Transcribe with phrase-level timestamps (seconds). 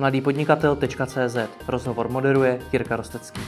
[0.00, 1.36] mladýpodnikatel.cz
[1.68, 3.40] Rozhovor moderuje Jirka Rostecký.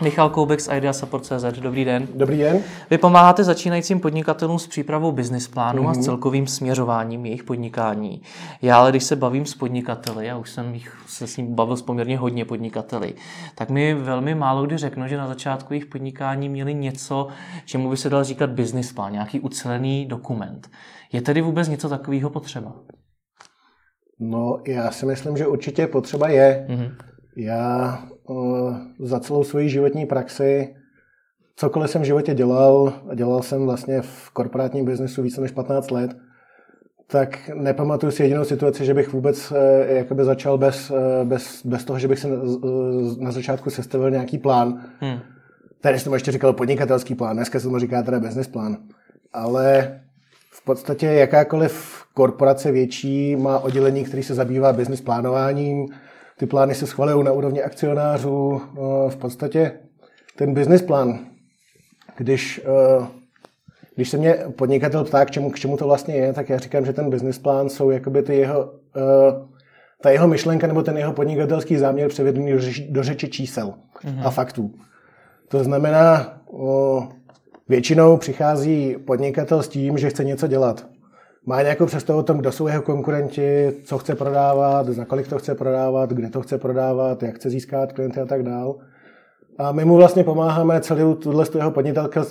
[0.00, 1.58] Michal Koubek z Idea Support.cz.
[1.60, 2.08] Dobrý den.
[2.14, 2.62] Dobrý den.
[2.90, 5.90] Vy pomáháte začínajícím podnikatelům s přípravou business plánu mm-hmm.
[5.90, 6.04] a s mhm.
[6.04, 8.22] celkovým směřováním jejich podnikání.
[8.62, 11.76] Já ale když se bavím s podnikateli, já už jsem jich, se s ním bavil
[11.76, 13.14] s poměrně hodně podnikateli,
[13.54, 17.28] tak mi velmi málo kdy řeknou, že na začátku jejich podnikání měli něco,
[17.64, 20.70] čemu by se dal říkat business plán, nějaký ucelený dokument.
[21.12, 22.72] Je tedy vůbec něco takového potřeba?
[24.20, 26.66] No, já si myslím, že určitě potřeba je.
[26.68, 26.94] Mm-hmm.
[27.36, 27.98] Já
[28.28, 30.74] uh, za celou svoji životní praxi,
[31.56, 35.90] cokoliv jsem v životě dělal, a dělal jsem vlastně v korporátním biznesu více než 15
[35.90, 36.16] let,
[37.06, 41.84] tak nepamatuju si jedinou situaci, že bych vůbec uh, jakoby začal bez, uh, bez, bez
[41.84, 42.36] toho, že bych si na,
[43.18, 44.80] na začátku sestavil nějaký plán.
[45.00, 45.18] Hmm.
[45.80, 48.76] Tady jsem ještě říkal podnikatelský plán, dneska se mu říká teda business plán.
[49.32, 50.00] Ale
[50.68, 55.88] podstatě jakákoliv korporace větší má oddělení, který se zabývá business plánováním.
[56.36, 58.60] Ty plány se schvalují na úrovni akcionářů.
[59.08, 59.72] V podstatě
[60.36, 61.18] ten business plán,
[62.16, 63.06] když, eh,
[63.94, 66.86] když se mě podnikatel ptá, k čemu, k čemu to vlastně je, tak já říkám,
[66.86, 69.32] že ten business plán jsou jakoby ty jeho, eh,
[70.02, 74.26] ta jeho myšlenka nebo ten jeho podnikatelský záměr převedený do řeči, do řeči čísel mm-hmm.
[74.26, 74.70] a faktů.
[75.48, 76.38] To znamená,
[77.68, 80.86] Většinou přichází podnikatel s tím, že chce něco dělat.
[81.46, 85.38] Má nějakou představu o tom, kdo jsou jeho konkurenti, co chce prodávat, za kolik to
[85.38, 88.76] chce prodávat, kde to chce prodávat, jak chce získat klienty a tak dál.
[89.58, 91.72] A my mu vlastně pomáháme celou tuhle jeho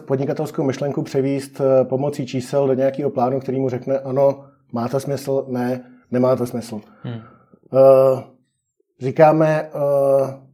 [0.05, 4.99] podnikatelskou myšlenku převíst eh, pomocí čísel do nějakého plánu, který mu řekne, ano, má to
[4.99, 6.81] smysl, ne, nemá to smysl.
[7.03, 7.13] Hmm.
[7.71, 8.19] Uh,
[8.99, 10.46] říkáme, uh,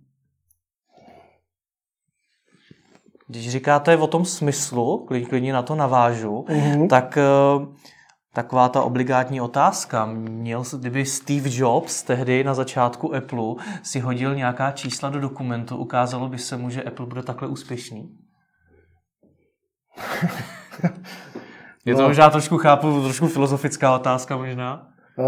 [3.34, 6.88] Když říkáte o tom smyslu, klidně na to navážu, mm-hmm.
[6.88, 7.24] tak eh,
[8.34, 10.06] taková ta obligátní otázka.
[10.06, 16.30] Měl, kdyby Steve Jobs tehdy na začátku Apple si hodil nějaká čísla do dokumentu, ukázalo
[16.30, 18.10] by se mu, že Apple bude takhle úspěšný?
[21.86, 22.08] Je to no.
[22.08, 24.88] možná trošku chápu, trošku filozofická otázka možná?
[25.18, 25.26] Uh,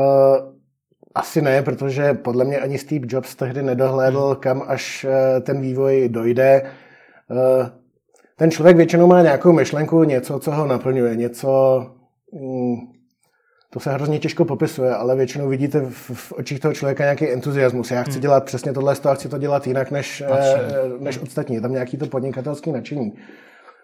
[1.15, 5.11] asi ne, protože podle mě ani Steve Jobs tehdy nedohlédl, kam až uh,
[5.43, 6.71] ten vývoj dojde.
[7.29, 7.84] Uh,
[8.37, 11.79] ten člověk většinou má nějakou myšlenku, něco, co ho naplňuje, něco,
[12.33, 12.75] mm,
[13.69, 17.91] to se hrozně těžko popisuje, ale většinou vidíte v, v očích toho člověka nějaký entuziasmus.
[17.91, 18.21] Já chci hmm.
[18.21, 20.59] dělat přesně tohle a chci to dělat jinak než, eh,
[20.99, 21.55] než ostatní.
[21.55, 23.13] Je tam nějaký to podnikatelský nadšení.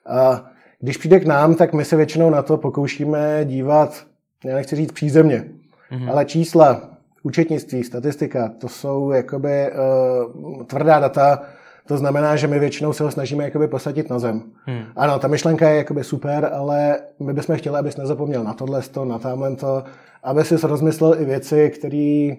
[0.06, 4.06] A když přijde k nám, tak my se většinou na to pokoušíme dívat,
[4.46, 5.46] já nechci říct přízemně,
[5.90, 6.10] hmm.
[6.10, 6.90] ale čísla,
[7.24, 11.44] účetnictví, statistika, to jsou jakoby uh, tvrdá data,
[11.88, 14.44] to znamená, že my většinou se ho snažíme jakoby posadit na zem.
[14.66, 14.84] Hmm.
[14.96, 19.20] Ano, ta myšlenka je jakoby super, ale my bychom chtěli, abys nezapomněl na tohle, na
[19.20, 19.84] tamhle to,
[20.24, 22.32] aby si rozmyslel i věci, které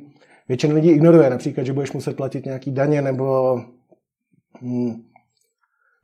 [0.48, 1.30] většina lidí ignoruje.
[1.30, 3.60] Například, že budeš muset platit nějaký daně nebo...
[4.60, 5.02] Hmm.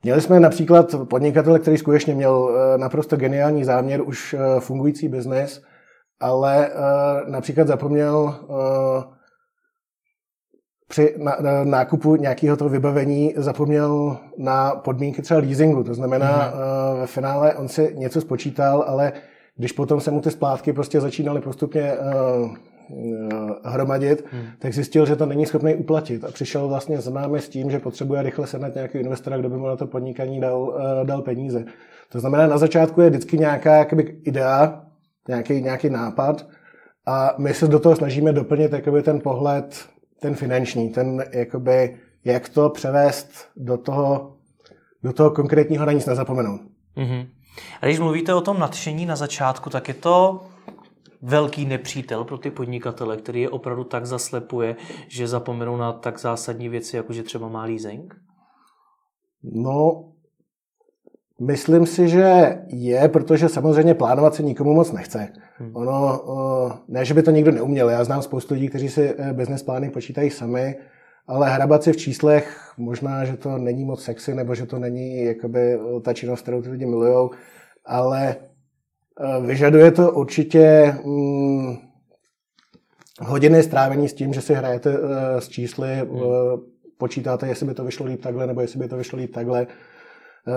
[0.03, 5.61] Měli jsme například podnikatele, který skutečně měl eh, naprosto geniální záměr, už eh, fungující biznes,
[6.19, 8.35] ale uh, například zapomněl
[10.89, 11.15] při
[11.63, 15.83] nákupu nějakého toho vybavení zapomněl na podmínky třeba leasingu.
[15.83, 16.99] To znamená, mm-hmm.
[16.99, 19.13] ve finále on si něco spočítal, ale
[19.55, 22.49] když potom se mu ty splátky prostě začínaly postupně uh,
[23.63, 24.43] hromadit, hmm.
[24.59, 27.79] tak zjistil, že to není schopný uplatit a přišel vlastně za námi s tím, že
[27.79, 31.65] potřebuje rychle sehnat nějaký investora, kdo by mu na to podnikání dal, dal peníze.
[32.11, 34.81] To znamená, na začátku je vždycky nějaká jakoby, idea,
[35.27, 36.47] nějaký, nějaký nápad
[37.05, 39.85] a my se do toho snažíme doplnit jakoby, ten pohled
[40.21, 44.37] ten finanční, ten jakoby, jak to převést do toho,
[45.03, 46.61] do toho konkrétního na nic nezapomenout.
[46.97, 47.27] Mm-hmm.
[47.81, 50.43] A když mluvíte o tom nadšení na začátku, tak je to
[51.21, 54.75] velký nepřítel pro ty podnikatele, který je opravdu tak zaslepuje,
[55.07, 58.15] že zapomenou na tak zásadní věci, jako že třeba má leasing?
[59.43, 60.08] No,
[61.39, 65.27] myslím si, že je, protože samozřejmě plánovat se nikomu moc nechce.
[65.57, 65.75] Hmm.
[65.75, 66.21] Ono,
[66.87, 67.89] ne, že by to nikdo neuměl.
[67.89, 70.75] Já znám spoustu lidí, kteří si eh, business plány počítají sami,
[71.27, 75.23] ale hrabat si v číslech, možná, že to není moc sexy, nebo že to není
[75.23, 77.29] jakoby eh, ta činnost, kterou ty lidi milují,
[77.85, 81.77] ale eh, vyžaduje to určitě hmm,
[83.21, 84.97] hodiny strávení s tím, že si hrajete
[85.39, 86.09] s čísly, hmm.
[86.97, 89.67] počítáte, jestli by to vyšlo líp takhle, nebo jestli by to vyšlo líp takhle.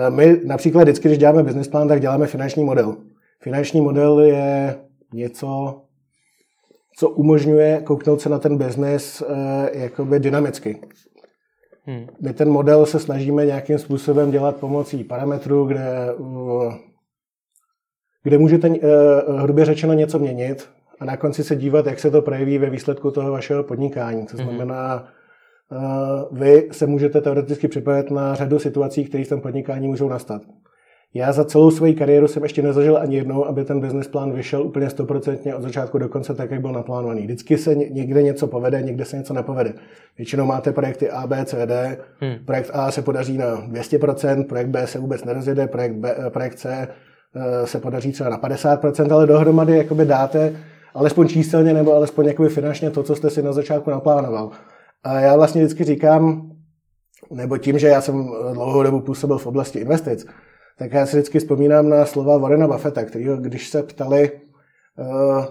[0.09, 2.95] My například vždycky, když děláme business plán, tak děláme finanční model.
[3.41, 4.75] Finanční model je
[5.13, 5.81] něco,
[6.97, 10.81] co umožňuje kouknout se na ten biznes eh, jakoby dynamicky.
[11.85, 12.07] Hmm.
[12.21, 15.87] My ten model se snažíme nějakým způsobem dělat pomocí parametrů, kde,
[18.23, 20.69] kde můžete eh, hrubě řečeno něco měnit.
[20.99, 24.25] a na konci se dívat, jak se to projeví ve výsledku toho vašeho podnikání.
[24.25, 24.45] To mhm.
[24.45, 25.22] znamená, mm-hmm.
[26.31, 30.41] Vy se můžete teoreticky připravit na řadu situací, které v tom podnikání můžou nastat.
[31.15, 34.63] Já za celou svoji kariéru jsem ještě nezažil ani jednou, aby ten business plán vyšel
[34.63, 37.21] úplně stoprocentně od začátku do konce tak, jak byl naplánovaný.
[37.21, 39.73] Vždycky se někde něco povede, někde se něco nepovede.
[40.17, 41.97] Většinou máte projekty A, B, C, D.
[42.19, 42.45] Hmm.
[42.45, 46.87] Projekt A se podaří na 200%, projekt B se vůbec nerozjede, projekt, B, projekt C
[47.35, 50.55] eh, se podaří třeba na 50%, ale dohromady jakoby dáte
[50.93, 54.51] alespoň číselně nebo alespoň jakoby finančně to, co jste si na začátku naplánoval.
[55.03, 56.51] A já vlastně vždycky říkám,
[57.31, 60.25] nebo tím, že já jsem dlouhou dobu působil v oblasti investic,
[60.77, 64.31] tak já si vždycky vzpomínám na slova Warrena Buffetta, kterýho, když se ptali,
[64.99, 65.45] uh,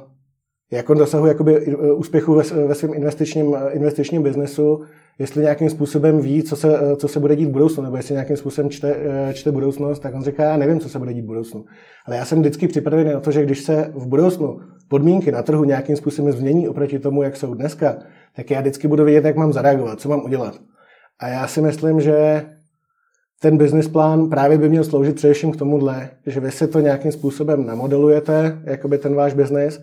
[0.72, 4.80] jak on dosahuje jakoby eh, úspěchu ve, svém investičním, investičním biznesu,
[5.18, 8.36] jestli nějakým způsobem ví, co se, co se bude dít v budoucnu, nebo jestli nějakým
[8.36, 8.96] způsobem čte,
[9.32, 11.64] čte budoucnost, tak on říká, já nevím, co se bude dít v budoucnu.
[12.06, 15.64] Ale já jsem vždycky připravený na to, že když se v budoucnu podmínky na trhu
[15.64, 17.96] nějakým způsobem změní oproti tomu, jak jsou dneska,
[18.36, 20.60] tak já vždycky budu vědět, jak mám zareagovat, co mám udělat.
[21.18, 22.44] A já si myslím, že
[23.40, 27.12] ten business plán právě by měl sloužit především k tomuhle, že vy se to nějakým
[27.12, 29.80] způsobem namodelujete, jakoby ten váš biznis,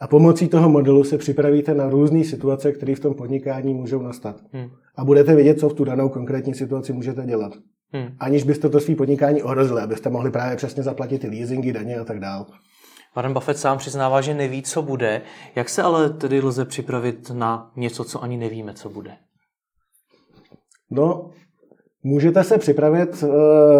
[0.00, 4.36] a pomocí toho modelu se připravíte na různé situace, které v tom podnikání můžou nastat.
[4.52, 4.68] Hmm.
[4.96, 7.52] A budete vědět, co v tu danou konkrétní situaci můžete dělat.
[7.92, 8.08] Hmm.
[8.18, 12.04] Aniž byste to svý podnikání ohrozili, abyste mohli právě přesně zaplatit ty leasingy, daně a
[12.04, 12.44] tak dále.
[13.16, 15.22] Warren Buffett sám přiznává, že neví, co bude.
[15.54, 19.12] Jak se ale tedy lze připravit na něco, co ani nevíme, co bude?
[20.90, 21.30] No,
[22.02, 23.30] můžete se připravit uh,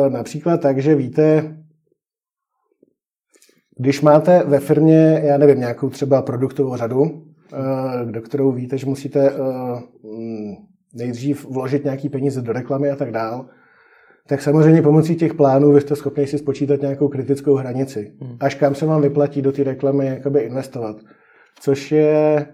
[0.08, 1.56] například tak, že víte,
[3.78, 8.86] když máte ve firmě, já nevím, nějakou třeba produktovou řadu, uh, do kterou víte, že
[8.86, 9.80] musíte uh,
[10.94, 13.48] nejdřív vložit nějaký peníze do reklamy a tak dál,
[14.28, 18.12] tak samozřejmě pomocí těch plánů vy jste schopni si spočítat nějakou kritickou hranici.
[18.20, 18.37] Hmm.
[18.40, 20.96] Až kam se vám vyplatí do té reklamy jakoby investovat.
[21.61, 22.46] Což je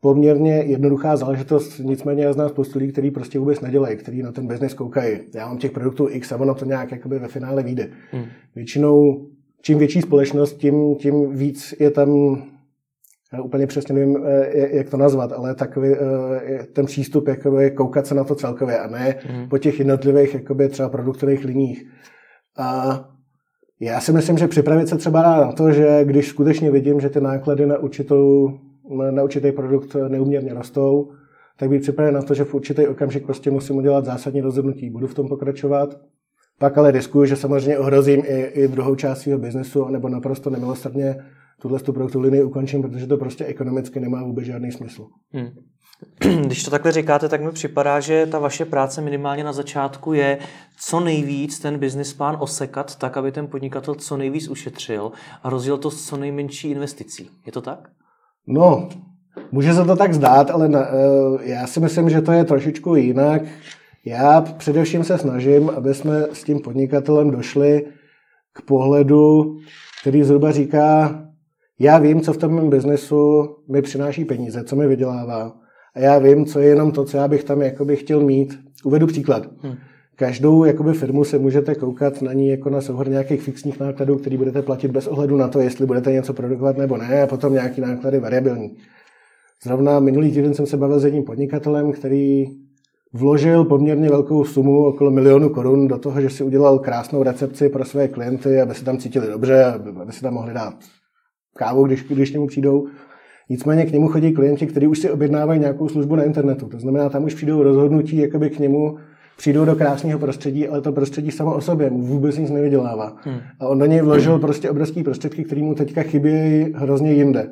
[0.00, 4.46] poměrně jednoduchá záležitost, nicméně já znám spoustu lidí, kteří prostě vůbec nedělají, kteří na ten
[4.46, 5.18] biznis koukají.
[5.34, 7.88] Já mám těch produktů X a ono to nějak jakoby ve finále vyjde.
[8.10, 8.24] Hmm.
[8.56, 9.26] Většinou,
[9.62, 12.38] čím větší společnost, tím, tím víc je tam
[13.42, 18.14] úplně přesně nevím, eh, jak to nazvat, ale takový eh, ten přístup jakoby, koukat se
[18.14, 19.48] na to celkově a ne mm.
[19.48, 21.84] po těch jednotlivých jakoby, třeba produktových liních.
[22.58, 23.00] A
[23.80, 27.20] já si myslím, že připravit se třeba na to, že když skutečně vidím, že ty
[27.20, 28.58] náklady na, určitou,
[29.10, 31.10] na určitý produkt neuměrně rostou,
[31.56, 34.90] tak být připraven na to, že v určitý okamžik prostě musím udělat zásadní rozhodnutí.
[34.90, 35.98] Budu v tom pokračovat,
[36.58, 41.16] pak ale riskuju, že samozřejmě ohrozím i, i druhou část svého biznesu, nebo naprosto nemilosrdně
[41.62, 45.06] tuhle tu produktovou linii ukončím, protože to prostě ekonomicky nemá vůbec žádný smysl.
[45.32, 45.50] Hmm.
[46.46, 50.38] Když to takhle říkáte, tak mi připadá, že ta vaše práce minimálně na začátku je
[50.80, 55.12] co nejvíc ten business plán osekat tak, aby ten podnikatel co nejvíc ušetřil
[55.42, 57.30] a rozdělil to s co nejmenší investicí.
[57.46, 57.88] Je to tak?
[58.46, 58.88] No,
[59.52, 62.94] může se to tak zdát, ale na, uh, já si myslím, že to je trošičku
[62.94, 63.42] jinak.
[64.06, 67.82] Já především se snažím, aby jsme s tím podnikatelem došli
[68.52, 69.56] k pohledu,
[70.00, 71.20] který zhruba říká,
[71.78, 75.52] já vím, co v tom mém biznesu mi přináší peníze, co mi vydělává.
[75.94, 78.58] A já vím, co je jenom to, co já bych tam jakoby chtěl mít.
[78.84, 79.46] Uvedu příklad.
[79.62, 79.74] Hmm.
[80.16, 84.36] Každou jakoby, firmu se můžete koukat na ní jako na souhrn nějakých fixních nákladů, který
[84.36, 87.80] budete platit bez ohledu na to, jestli budete něco produkovat nebo ne, a potom nějaký
[87.80, 88.76] náklady variabilní.
[89.64, 92.44] Zrovna minulý týden jsem se bavil s jedním podnikatelem, který
[93.12, 97.84] vložil poměrně velkou sumu, okolo milionu korun, do toho, že si udělal krásnou recepci pro
[97.84, 99.64] své klienty, aby se tam cítili dobře,
[100.00, 100.74] aby se tam mohli dát
[101.54, 102.86] kávu, když, když k němu přijdou.
[103.50, 106.66] Nicméně k němu chodí klienti, kteří už si objednávají nějakou službu na internetu.
[106.66, 108.96] To znamená, tam už přijdou rozhodnutí, jakoby k němu
[109.36, 113.16] přijdou do krásného prostředí, ale to prostředí samo o sobě mu vůbec nic nevydělává.
[113.20, 113.40] Hmm.
[113.60, 117.48] A on do něj vložil prostě obrovské prostředky, které mu teďka chybějí hrozně jinde.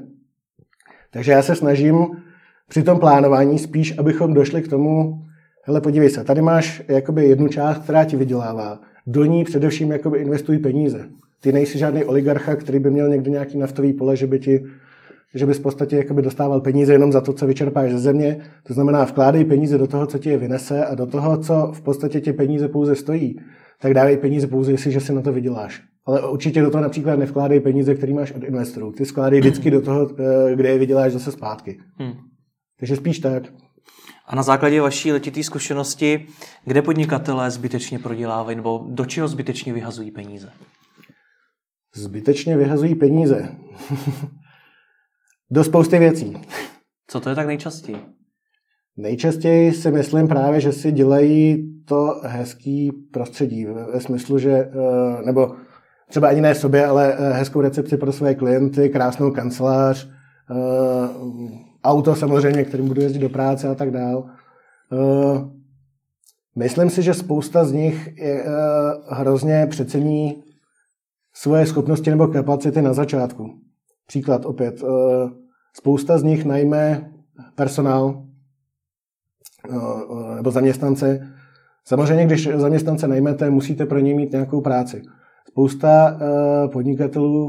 [1.12, 2.06] Takže já se snažím
[2.68, 5.22] při tom plánování spíš, abychom došli k tomu,
[5.64, 8.80] hele, podívej se, tady máš jakoby jednu část, která ti vydělává.
[9.06, 11.08] Do ní především jakoby investuj peníze.
[11.42, 14.64] Ty nejsi žádný oligarcha, který by měl někde nějaký naftový pole, že by ti
[15.34, 18.40] že bys v podstatě jakoby dostával peníze jenom za to, co vyčerpáš ze země.
[18.62, 21.80] To znamená, vkládej peníze do toho, co ti je vynese a do toho, co v
[21.80, 23.40] podstatě tě peníze pouze stojí,
[23.80, 25.82] tak dávej peníze pouze, jestliže si na to vyděláš.
[26.06, 28.92] Ale určitě do toho například nevkládej peníze, které máš od investorů.
[28.92, 31.78] Ty skládej vždycky do toho, eh, kde je vyděláš zase zpátky.
[31.98, 32.12] Hmm.
[32.78, 33.42] Takže spíš tak.
[34.26, 36.26] A na základě vaší letité zkušenosti,
[36.64, 40.50] kde podnikatelé zbytečně prodělávají nebo do čeho zbytečně vyhazují peníze?
[41.94, 43.48] Zbytečně vyhazují peníze.
[45.50, 46.36] Do spousty věcí.
[47.06, 47.98] Co to je tak nejčastěji?
[48.96, 53.66] Nejčastěji si myslím právě, že si dělají to hezký prostředí.
[53.92, 55.54] Ve smyslu, že, eh, nebo
[56.08, 60.08] třeba ani ne sobě, ale eh, hezkou recepci pro své klienty, krásnou kancelář,
[61.84, 64.30] auto samozřejmě, kterým budu jezdit do práce a tak dál.
[66.56, 68.44] Myslím si, že spousta z nich je,
[69.08, 70.42] hrozně přecení
[71.34, 73.50] svoje schopnosti nebo kapacity na začátku.
[74.06, 74.82] Příklad opět.
[75.76, 77.10] Spousta z nich najme
[77.54, 78.24] personál
[80.36, 81.28] nebo zaměstnance.
[81.84, 85.02] Samozřejmě, když zaměstnance najmete, musíte pro něj mít nějakou práci.
[85.48, 86.18] Spousta
[86.72, 87.48] podnikatelů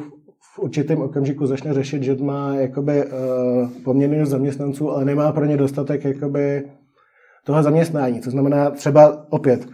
[0.55, 3.03] v určitém okamžiku začne řešit, že má jakoby
[3.83, 6.71] poměrně zaměstnanců, ale nemá pro ně dostatek jakoby
[7.45, 8.21] toho zaměstnání.
[8.21, 9.67] To znamená třeba opět,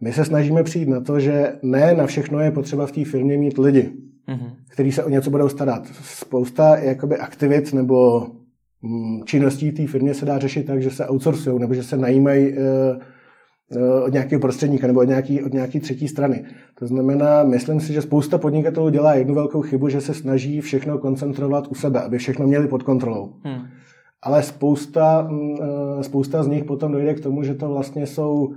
[0.00, 3.38] my se snažíme přijít na to, že ne na všechno je potřeba v té firmě
[3.38, 3.92] mít lidi,
[4.28, 4.50] mm-hmm.
[4.68, 5.86] kteří se o něco budou starat.
[6.02, 8.26] Spousta jakoby aktivit nebo
[8.82, 12.52] mm, činností té firmě se dá řešit tak, že se outsourcují nebo že se najímají
[12.52, 12.58] uh,
[14.04, 16.44] od nějakého prostředníka nebo od nějaký, od nějaký třetí strany.
[16.78, 20.98] To znamená, myslím si, že spousta podnikatelů dělá jednu velkou chybu, že se snaží všechno
[20.98, 23.32] koncentrovat u sebe, aby všechno měli pod kontrolou.
[23.42, 23.66] Hmm.
[24.22, 25.56] Ale spousta, mm,
[26.02, 28.54] spousta z nich potom dojde k tomu, že to vlastně jsou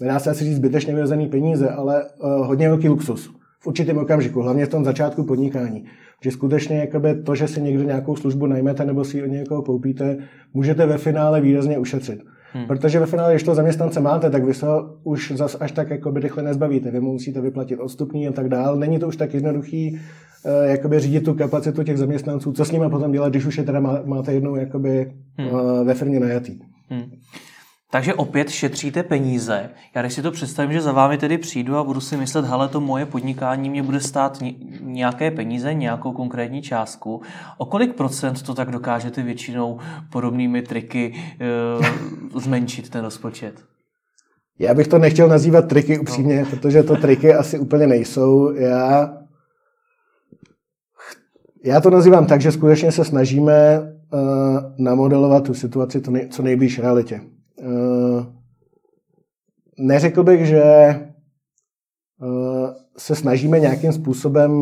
[0.00, 3.30] nedá se asi říct zbytečně vyhozený peníze, ale eh, hodně velký luxus
[3.60, 5.84] v určitém okamžiku, hlavně v tom začátku podnikání.
[6.22, 10.18] Že skutečně jakoby to, že si někdo nějakou službu najmete nebo si od někoho koupíte,
[10.54, 12.20] můžete ve finále výrazně ušetřit.
[12.52, 12.66] Hmm.
[12.66, 14.66] Protože ve finále, když to zaměstnance máte, tak vy se
[15.04, 16.90] už zas až tak jakoby rychle nezbavíte.
[16.90, 18.76] Vy musíte vyplatit odstupní a tak dál.
[18.76, 20.00] Není to už tak jednoduchý
[20.44, 22.52] eh, jakoby řídit tu kapacitu těch zaměstnanců.
[22.52, 25.48] Co s nimi potom dělat, když už je teda máte jednou jakoby hmm.
[25.48, 26.58] Eh, ve firmě najatý.
[26.88, 27.10] Hmm.
[27.90, 29.70] Takže opět šetříte peníze.
[29.94, 32.68] Já když si to představím, že za vámi tedy přijdu a budu si myslet, hele,
[32.68, 34.38] to moje podnikání mě bude stát
[34.80, 37.22] nějaké peníze, nějakou konkrétní částku.
[37.58, 39.78] O kolik procent to tak dokážete většinou
[40.12, 41.14] podobnými triky
[42.34, 43.54] e, zmenšit ten rozpočet?
[44.58, 46.50] Já bych to nechtěl nazývat triky upřímně, no.
[46.50, 48.52] protože to triky asi úplně nejsou.
[48.52, 49.16] Já,
[51.64, 54.20] já to nazývám tak, že skutečně se snažíme uh,
[54.78, 57.20] namodelovat tu situaci to nej, co nejblíž realitě.
[59.78, 61.04] Neřekl bych, že eh,
[62.98, 64.52] se snažíme nějakým způsobem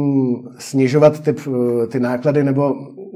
[0.59, 2.75] snižovat ty, eh, ty náklady, nebo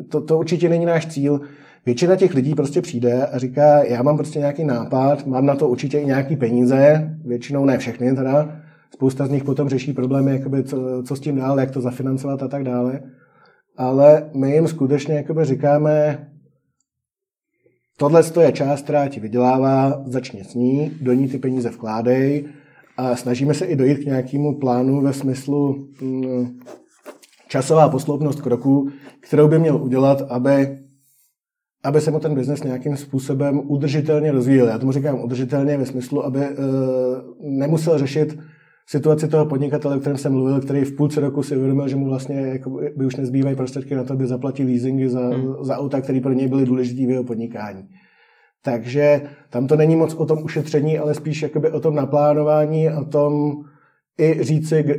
[0.08, 1.40] to, to určitě není náš cíl.
[1.86, 5.68] Většina těch lidí prostě přijde a říká, já mám prostě nějaký nápad, mám na to
[5.68, 8.60] určitě i nějaký peníze, většinou ne všechny teda,
[8.94, 12.42] spousta z nich potom řeší problémy, jakoby, co, co s tím dál, jak to zafinancovat
[12.42, 13.00] a tak dále.
[13.76, 16.26] Ale my jim skutečně jakoby říkáme,
[18.00, 22.44] Tohle je část, která ti vydělává, začně s ní, do ní ty peníze vkládej
[22.96, 26.60] a snažíme se i dojít k nějakému plánu ve smyslu mm,
[27.48, 28.90] časová posloupnost kroků,
[29.20, 30.78] kterou by měl udělat, aby,
[31.84, 34.66] aby se mu ten biznes nějakým způsobem udržitelně rozvíjel.
[34.66, 36.46] Já tomu říkám udržitelně ve smyslu, aby uh,
[37.40, 38.38] nemusel řešit
[38.90, 42.08] situaci toho podnikatele, o kterém jsem mluvil, který v půlce roku si uvědomil, že mu
[42.08, 45.54] vlastně jako by už nezbývají prostředky na to, aby zaplatil leasingy za, hmm.
[45.60, 47.88] za auta, které pro něj byly důležité v jeho podnikání.
[48.64, 53.04] Takže tam to není moc o tom ušetření, ale spíš jakoby o tom naplánování, o
[53.04, 53.52] tom
[54.18, 54.98] i říci, eh,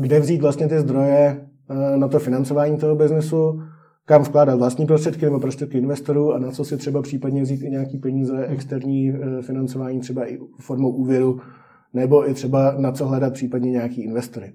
[0.00, 3.60] kde vzít vlastně ty zdroje eh, na to financování toho biznesu,
[4.04, 7.70] kam vkládat vlastní prostředky nebo prostředky investorů a na co si třeba případně vzít i
[7.70, 11.40] nějaký peníze, externí eh, financování, třeba i formou úvěru
[11.94, 14.52] nebo i třeba na co hledat případně nějaký investory.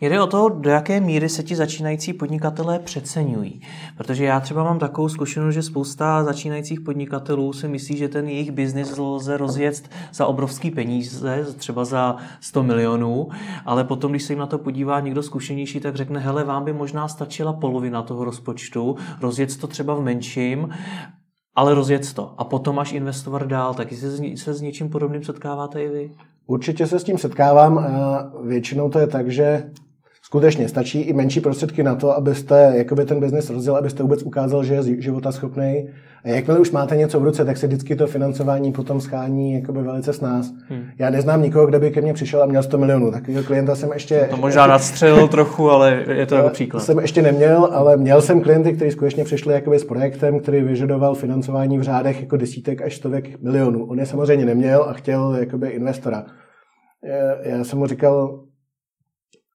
[0.00, 3.60] Jde o to, do jaké míry se ti začínající podnikatelé přeceňují.
[3.96, 8.50] Protože já třeba mám takovou zkušenost, že spousta začínajících podnikatelů si myslí, že ten jejich
[8.50, 13.28] biznis lze rozjet za obrovský peníze, třeba za 100 milionů,
[13.64, 16.72] ale potom, když se jim na to podívá někdo zkušenější, tak řekne, hele, vám by
[16.72, 20.68] možná stačila polovina toho rozpočtu, rozjet to třeba v menším
[21.58, 25.82] ale rozjet to a potom až investovat dál, tak se, se s něčím podobným setkáváte
[25.82, 26.10] i vy?
[26.46, 29.70] Určitě se s tím setkávám a většinou to je tak, že
[30.22, 34.64] skutečně stačí i menší prostředky na to, abyste jakoby ten biznis rozjel, abyste vůbec ukázal,
[34.64, 35.88] že je života schopný.
[36.26, 40.12] Jakmile už máte něco v ruce, tak se vždycky to financování potom schání jakoby velice
[40.12, 40.52] s nás.
[40.68, 40.84] Hmm.
[40.98, 43.12] Já neznám nikoho, kdo by ke mně přišel a měl 100 milionů.
[43.12, 44.28] Takového klienta jsem ještě...
[44.30, 46.80] To možná nadstřelil trochu, ale je to jako příklad.
[46.80, 51.14] Jsem ještě neměl, ale měl jsem klienty, kteří skutečně přišli jakoby s projektem, který vyžadoval
[51.14, 53.84] financování v řádech jako desítek až stovek milionů.
[53.84, 56.24] On je samozřejmě neměl a chtěl jakoby investora.
[57.42, 58.40] Já jsem mu říkal,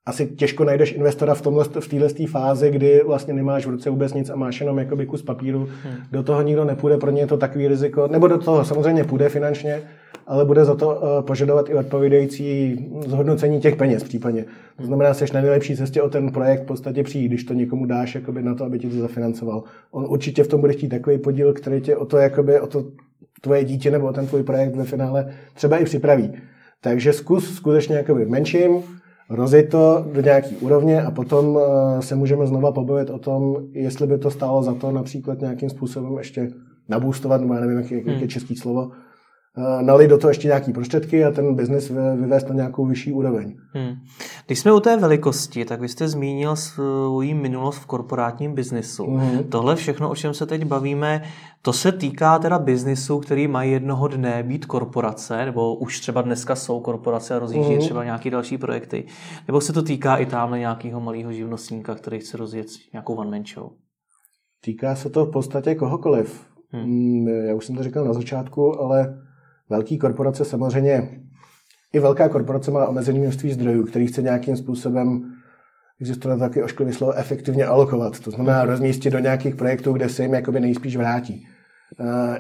[0.05, 4.13] asi těžko najdeš investora v, tomhle, v téhle fázi, kdy vlastně nemáš v ruce vůbec
[4.13, 5.59] nic a máš jenom jakoby kus papíru.
[5.59, 5.95] Hmm.
[6.11, 8.07] Do toho nikdo nepůjde, pro ně je to takový riziko.
[8.07, 9.81] Nebo do toho samozřejmě půjde finančně,
[10.27, 12.77] ale bude za to uh, požadovat i odpovídající
[13.07, 14.45] zhodnocení těch peněz případně.
[14.77, 17.53] To znamená, že jsi na nejlepší cestě o ten projekt v podstatě přijít, když to
[17.53, 19.63] někomu dáš jakoby na to, aby ti to zafinancoval.
[19.91, 22.83] On určitě v tom bude chtít takový podíl, který tě o to, jakoby, o to
[23.41, 26.33] tvoje dítě nebo o ten tvůj projekt ve finále třeba i připraví.
[26.81, 28.83] Takže zkus skutečně jakoby v menším,
[29.31, 34.07] rozjet to do nějaký úrovně a potom eh, se můžeme znova pobavit o tom, jestli
[34.07, 36.51] by to stálo za to například nějakým způsobem ještě
[36.89, 38.27] nabůstovat, nebo já nevím, jak jak je hmm.
[38.27, 38.91] český slovo,
[39.57, 43.55] Eh, nali do toho ještě nějaký prostředky a ten biznis vyvést na nějakou vyšší úroveň.
[43.73, 43.95] Hmm.
[44.45, 49.05] Když jsme u té velikosti, tak vy jste zmínil svou minulost v korporátním biznisu.
[49.05, 49.43] Hmm.
[49.43, 51.23] Tohle všechno, o čem se teď bavíme,
[51.61, 56.55] to se týká teda biznisu, který mají jednoho dne být korporace, nebo už třeba dneska
[56.55, 57.81] jsou korporace a rozjíždí hmm.
[57.81, 59.05] třeba nějaké další projekty.
[59.47, 63.45] Nebo se to týká i tamhle nějakého malého živnostníka, který chce rozjet nějakou one man
[63.53, 63.69] show?
[64.63, 66.45] Týká se to v podstatě kohokoliv.
[66.69, 66.83] Hmm.
[66.83, 69.15] hmm já už jsem to říkal na začátku, ale
[69.71, 71.09] Velké korporace samozřejmě,
[71.93, 75.23] i velká korporace má omezené množství zdrojů, který chce nějakým způsobem,
[76.01, 78.19] existuje taky ošklivý slovo, efektivně alokovat.
[78.19, 81.47] To znamená rozmístit do nějakých projektů, kde se jim jakoby nejspíš vrátí.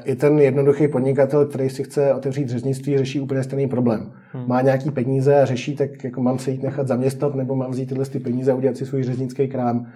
[0.03, 4.11] I ten jednoduchý podnikatel, který si chce otevřít řeznictví, řeší úplně stejný problém.
[4.31, 4.47] Hmm.
[4.47, 7.89] Má nějaký peníze a řeší, tak jako mám se jít nechat zaměstnat, nebo mám vzít
[7.89, 9.87] tyhle ty peníze a udělat si svůj řeznický krám.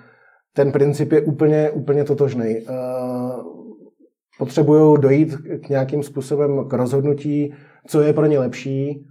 [0.54, 2.58] Ten princip je úplně, úplně totožný
[4.39, 7.54] potřebují dojít k nějakým způsobem k rozhodnutí,
[7.88, 9.06] co je pro ně lepší.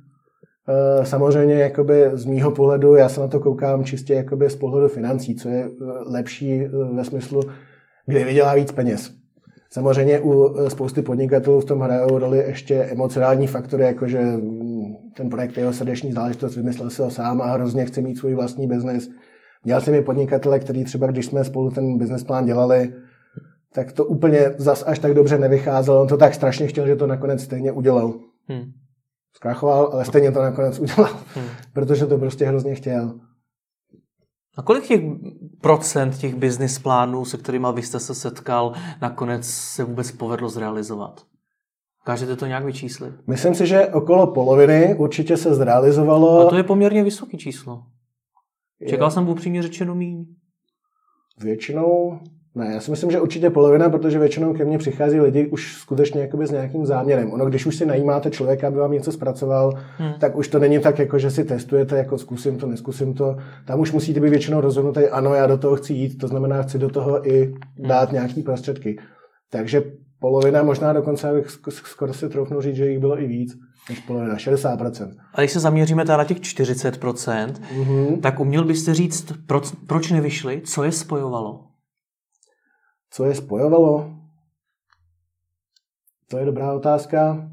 [0.68, 4.88] Eh, samozřejmě jakoby z mýho pohledu, já se na to koukám čistě jakoby z pohledu
[4.88, 5.70] financí, co je eh,
[6.06, 7.40] lepší eh, ve smyslu,
[8.06, 9.12] kde vydělá víc peněz.
[9.70, 15.28] Samozřejmě u spousty podnikatelů v tom hrajou roli ještě emocionální faktory, jako že mm, ten
[15.30, 18.66] projekt je jeho srdeční záležitost, vymyslel si ho sám a hrozně chce mít svůj vlastní
[18.66, 19.08] biznes.
[19.64, 22.92] Měl jsem i podnikatele, který třeba, když jsme spolu ten business plán dělali,
[23.74, 26.02] tak to úplně zas až tak dobře nevycházelo.
[26.02, 28.14] On to tak strašně chtěl, že to nakonec stejně udělal.
[28.48, 28.72] Hmm.
[29.36, 31.46] Zkrachoval, ale stejně to nakonec udělal, hmm.
[31.72, 33.20] protože to prostě hrozně chtěl.
[34.56, 35.00] A kolik těch
[35.60, 41.22] procent těch business plánů, se kterými vy jste se setkal, nakonec se vůbec povedlo zrealizovat?
[42.04, 43.14] Kážete to nějak vyčíslit?
[43.26, 46.46] Myslím si, že okolo poloviny určitě se zrealizovalo.
[46.46, 47.82] A to je poměrně vysoké číslo.
[48.88, 49.10] Čekal je.
[49.12, 50.26] jsem upřímně řečeno míň.
[51.40, 52.20] Většinou
[52.54, 56.20] ne, já si myslím, že určitě polovina, protože většinou ke mně přichází lidi už skutečně
[56.20, 57.32] jakoby s nějakým záměrem.
[57.32, 60.12] Ono, když už si najímáte člověka, aby vám něco zpracoval, hmm.
[60.20, 63.36] tak už to není tak, jako že si testujete, jako zkusím to, neskusím to.
[63.66, 66.78] Tam už musíte být většinou rozhodnutý, ano, já do toho chci jít, to znamená, chci
[66.78, 67.88] do toho i hmm.
[67.88, 68.14] dát hmm.
[68.14, 68.98] nějaký prostředky.
[69.50, 69.82] Takže
[70.18, 73.56] polovina, možná dokonce, abych skoro si troufnu říct, že jich bylo i víc
[73.90, 75.14] než polovina, 60%.
[75.34, 78.20] A když se zaměříme teda na těch 40%, mm-hmm.
[78.20, 81.73] tak uměl byste říct, proč, proč nevyšli, co je spojovalo?
[83.14, 84.10] Co je spojovalo?
[86.28, 87.50] To je dobrá otázka.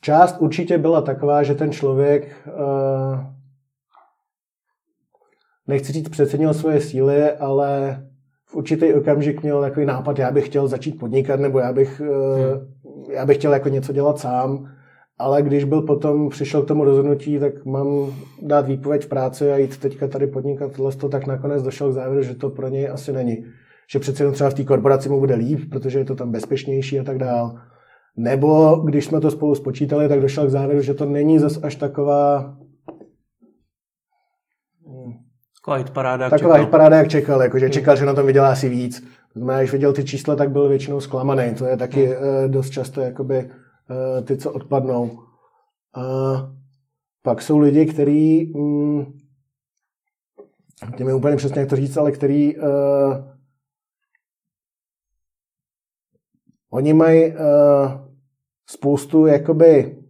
[0.00, 3.20] Část určitě byla taková, že ten člověk, uh,
[5.66, 8.02] nechci říct přecenil svoje síly, ale
[8.44, 13.12] v určitý okamžik měl takový nápad, já bych chtěl začít podnikat, nebo já bych, uh,
[13.12, 14.73] já bych chtěl jako něco dělat sám.
[15.18, 19.56] Ale když byl potom, přišel k tomu rozhodnutí, tak mám dát výpověď v práci a
[19.56, 23.12] jít teďka tady podnikat tohle, tak nakonec došel k závěru, že to pro něj asi
[23.12, 23.44] není.
[23.90, 27.00] Že přece jenom třeba v té korporaci mu bude líp, protože je to tam bezpečnější
[27.00, 27.54] a tak dál.
[28.16, 31.76] Nebo když jsme to spolu spočítali, tak došel k závěru, že to není zas až
[31.76, 32.56] taková
[35.64, 36.64] Taková hitparáda, jak Taková čekal.
[36.64, 39.08] hitparáda, jak čekal, jakože čekal, že na tom vydělá asi víc.
[39.36, 41.54] Znamená, když viděl ty čísla, tak byl většinou zklamaný.
[41.54, 42.50] To je taky hmm.
[42.50, 43.63] dost často jakoby Eh,
[44.24, 45.22] ty, co odpadnou.
[45.94, 46.02] A
[47.22, 49.18] pak jsou lidi, kteří, hm,
[50.96, 52.64] těm je úplně přesně, jak to říct, ale který uh,
[56.70, 57.36] oni mají uh,
[58.66, 60.02] spoustu jakoby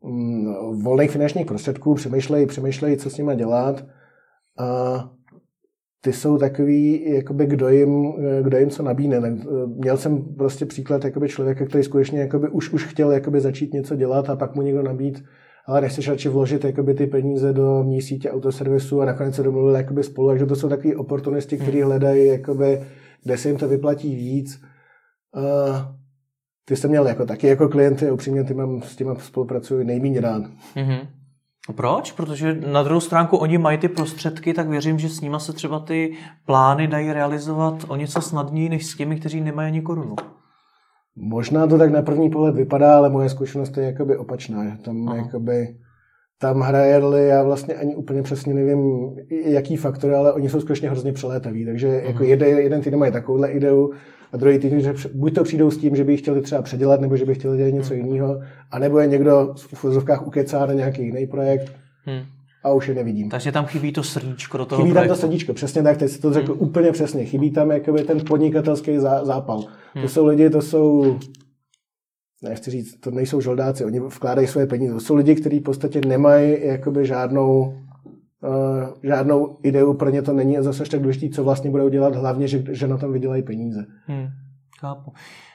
[0.00, 3.84] um, volných finančních prostředků, přemýšlejí, přemýšlejí, co s nimi dělat.
[4.58, 5.10] A
[6.00, 9.20] ty jsou takový, jakoby kdo jim, kdo jim co nabídne.
[9.66, 13.96] Měl jsem prostě příklad jakoby člověka, který skutečně jakoby už, už chtěl jakoby začít něco
[13.96, 15.24] dělat a pak mu někdo nabít,
[15.66, 19.78] ale nechceš radši vložit jakoby ty peníze do mý sítě autoservisu a nakonec se domluvili
[19.78, 20.28] jakoby spolu.
[20.28, 21.86] Takže to jsou takový oportunisti, kteří hmm.
[21.86, 22.80] hledají, jakoby,
[23.24, 24.62] kde se jim to vyplatí víc.
[25.36, 25.76] Uh,
[26.64, 30.42] ty jsi měl jako taky jako klienty, upřímně ty mám, s těma spolupracuji nejméně rád.
[30.76, 31.08] Mm-hmm.
[31.76, 32.12] Proč?
[32.12, 35.80] Protože na druhou stránku oni mají ty prostředky, tak věřím, že s nima se třeba
[35.80, 36.12] ty
[36.46, 40.16] plány dají realizovat o něco snadněji, než s těmi, kteří nemají ani korunu.
[41.16, 44.76] Možná to tak na první pohled vypadá, ale moje zkušenost je jakoby opačná.
[44.84, 45.76] Tam, jakoby,
[46.38, 50.90] tam hraje roli, já vlastně ani úplně přesně nevím, jaký faktor, ale oni jsou skutečně
[50.90, 51.64] hrozně přelétaví.
[51.64, 53.92] Takže jako jeden, jeden týden mají takovouhle ideu,
[54.32, 57.16] a druhý týden, že buď to přijdou s tím, že by chtěli třeba předělat, nebo
[57.16, 58.04] že by chtěli dělat něco hmm.
[58.04, 58.40] jiného,
[58.70, 61.72] anebo je někdo v vozovkách ukecá na nějaký jiný projekt
[62.04, 62.20] hmm.
[62.64, 63.30] a už je nevidím.
[63.30, 65.08] Takže tam chybí to srdíčko do toho Chybí projektu.
[65.08, 66.62] tam to srdíčko, přesně tak, teď si to řekl hmm.
[66.62, 67.24] úplně přesně.
[67.24, 69.64] Chybí tam jakoby ten podnikatelský zápal.
[69.94, 70.02] Hmm.
[70.02, 71.18] To jsou lidi, to jsou
[72.42, 74.94] nechci říct, to nejsou žoldáci, oni vkládají své peníze.
[74.94, 77.74] To jsou lidi, kteří v podstatě nemají jakoby žádnou,
[79.02, 82.64] žádnou ideu, pro ně to není zase tak důležité, co vlastně budou dělat, hlavně, že,
[82.68, 83.86] že na tom vydělají peníze.
[84.06, 84.28] Hmm,
[84.80, 85.12] chápu.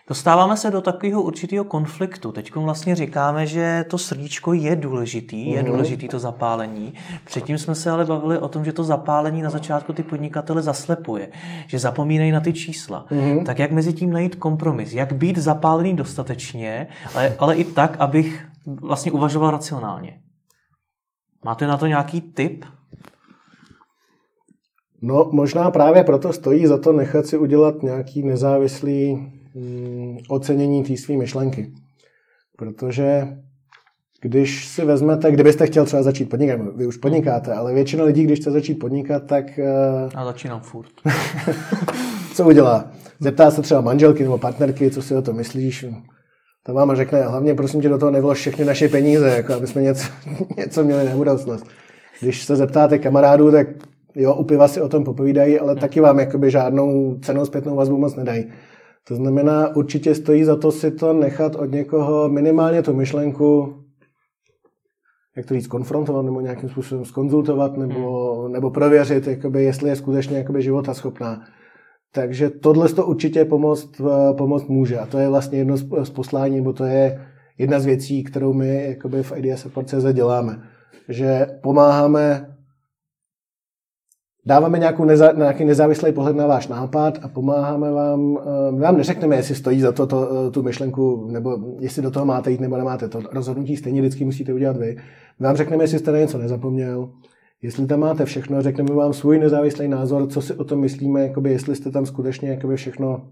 [0.08, 2.32] Dostáváme se do takového určitého konfliktu.
[2.32, 5.72] Teď vlastně říkáme, že to srdíčko je důležitý, je mhm.
[5.72, 6.94] důležitý to zapálení.
[7.26, 11.30] Předtím jsme se ale bavili o tom, že to zapálení na začátku ty podnikatele zaslepuje,
[11.68, 13.06] že zapomínají na ty čísla.
[13.10, 13.44] Mm-hmm.
[13.44, 14.94] Tak jak mezi tím najít kompromis?
[14.94, 20.20] Jak být zapálený dostatečně, ale, ale i tak, abych vlastně uvažoval racionálně?
[21.46, 22.66] Máte na to nějaký tip?
[25.06, 30.98] No, možná právě proto stojí za to nechat si udělat nějaký nezávislý Mm, ocenění té
[30.98, 31.72] své myšlenky.
[32.58, 33.28] Protože
[34.22, 38.40] když si vezmete, kdybyste chtěl třeba začít podnikat, vy už podnikáte, ale většina lidí, když
[38.40, 39.60] chce začít podnikat, tak...
[40.16, 40.92] A začínám furt.
[42.34, 42.92] co udělá?
[43.20, 45.86] Zeptá se třeba manželky nebo partnerky, co si o to myslíš.
[46.64, 49.82] Ta máma řekne, hlavně prosím tě do toho nevlož všechny naše peníze, jako aby jsme
[49.82, 50.08] něco,
[50.58, 51.66] něco měli na budoucnost.
[52.22, 53.68] Když se zeptáte kamarádů, tak
[54.16, 57.98] jo, u piva si o tom popovídají, ale taky vám jakoby žádnou cenou zpětnou vazbu
[57.98, 58.46] moc nedají.
[59.08, 63.76] To znamená, určitě stojí za to si to nechat od někoho minimálně tu myšlenku,
[65.38, 68.52] jak to říct, konfrontovat nebo nějakým způsobem skonzultovat nebo, hmm.
[68.52, 71.42] nebo prověřit, jakoby, jestli je skutečně jakoby, života schopná.
[72.14, 74.02] Takže tohle to určitě pomoct,
[74.38, 75.00] pomoct může.
[75.00, 78.86] A to je vlastně jedno z poslání, nebo to je jedna z věcí, kterou my
[78.88, 80.62] jakoby v IDS Support.cz děláme.
[81.10, 82.55] Že pomáháme
[84.46, 88.38] dáváme nějakou neza, nějaký nezávislý pohled na váš nápad a pomáháme vám.
[88.38, 92.12] Eh, my vám neřekneme, jestli stojí za to, to eh, tu myšlenku, nebo jestli do
[92.12, 93.08] toho máte jít nebo nemáte.
[93.08, 94.96] To rozhodnutí stejně vždycky musíte udělat vy.
[95.40, 97.10] My vám řekneme, jestli jste na něco nezapomněl,
[97.62, 101.52] jestli tam máte všechno, řekneme vám svůj nezávislý názor, co si o tom myslíme, jakoby,
[101.52, 103.28] jestli jste tam skutečně jakoby všechno,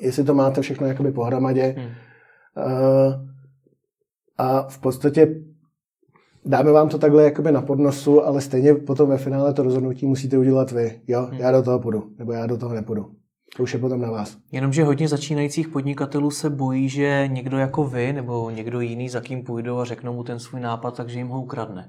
[0.00, 1.74] jestli to máte všechno jakoby pohromadě.
[1.78, 1.86] Hmm.
[1.86, 3.14] Uh,
[4.38, 5.34] a v podstatě
[6.46, 10.38] dáme vám to takhle jakoby na podnosu, ale stejně potom ve finále to rozhodnutí musíte
[10.38, 11.00] udělat vy.
[11.06, 11.40] Jo, hmm.
[11.40, 13.06] já do toho půjdu, nebo já do toho nepůjdu.
[13.56, 14.36] To už je potom na vás.
[14.52, 19.44] Jenomže hodně začínajících podnikatelů se bojí, že někdo jako vy nebo někdo jiný, za kým
[19.44, 21.88] půjdou a řeknou mu ten svůj nápad, takže jim ho ukradne.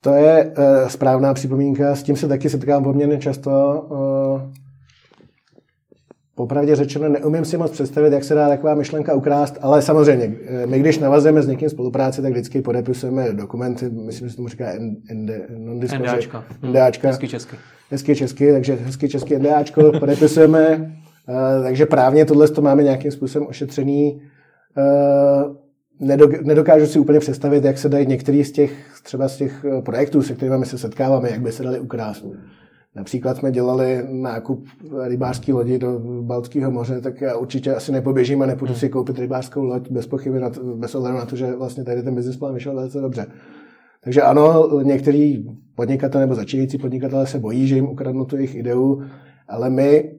[0.00, 3.50] To je uh, správná připomínka, s tím se taky setkám poměrně často.
[3.90, 4.52] Uh,
[6.38, 10.66] Popravdě řečeno, neumím si moc představit, jak se dá taková myšlenka ukrást, ale samozřejmě, eh,
[10.66, 14.72] my když navazujeme s někým spolupráci, tak vždycky podepisujeme dokumenty, myslím, že se tomu říká
[15.10, 16.44] NDAčka.
[16.62, 17.08] NDAčka.
[17.08, 17.56] Hezky česky.
[17.90, 20.92] Hezky česky, takže hezky česky NDAčko podepisujeme,
[21.28, 24.22] eh, takže právně tohle to máme nějakým způsobem ošetřený.
[24.78, 25.44] Eh,
[26.42, 30.34] nedokážu si úplně představit, jak se dají některý z těch, třeba z těch projektů, se
[30.34, 32.24] kterými se setkáváme, jak by se dali ukrást.
[32.98, 34.66] Například jsme dělali nákup
[35.02, 39.64] rybářské lodi do Baltského moře, tak já určitě asi nepoběžím a nepůjdu si koupit rybářskou
[39.64, 42.54] loď bez pochyby, na to, bez ohledu na to, že vlastně tady ten business plán
[42.54, 43.26] vyšel velice dobře.
[44.04, 49.02] Takže ano, některý podnikatelé nebo začínající podnikatelé se bojí, že jim ukradnou tu jejich ideu,
[49.48, 50.12] ale my,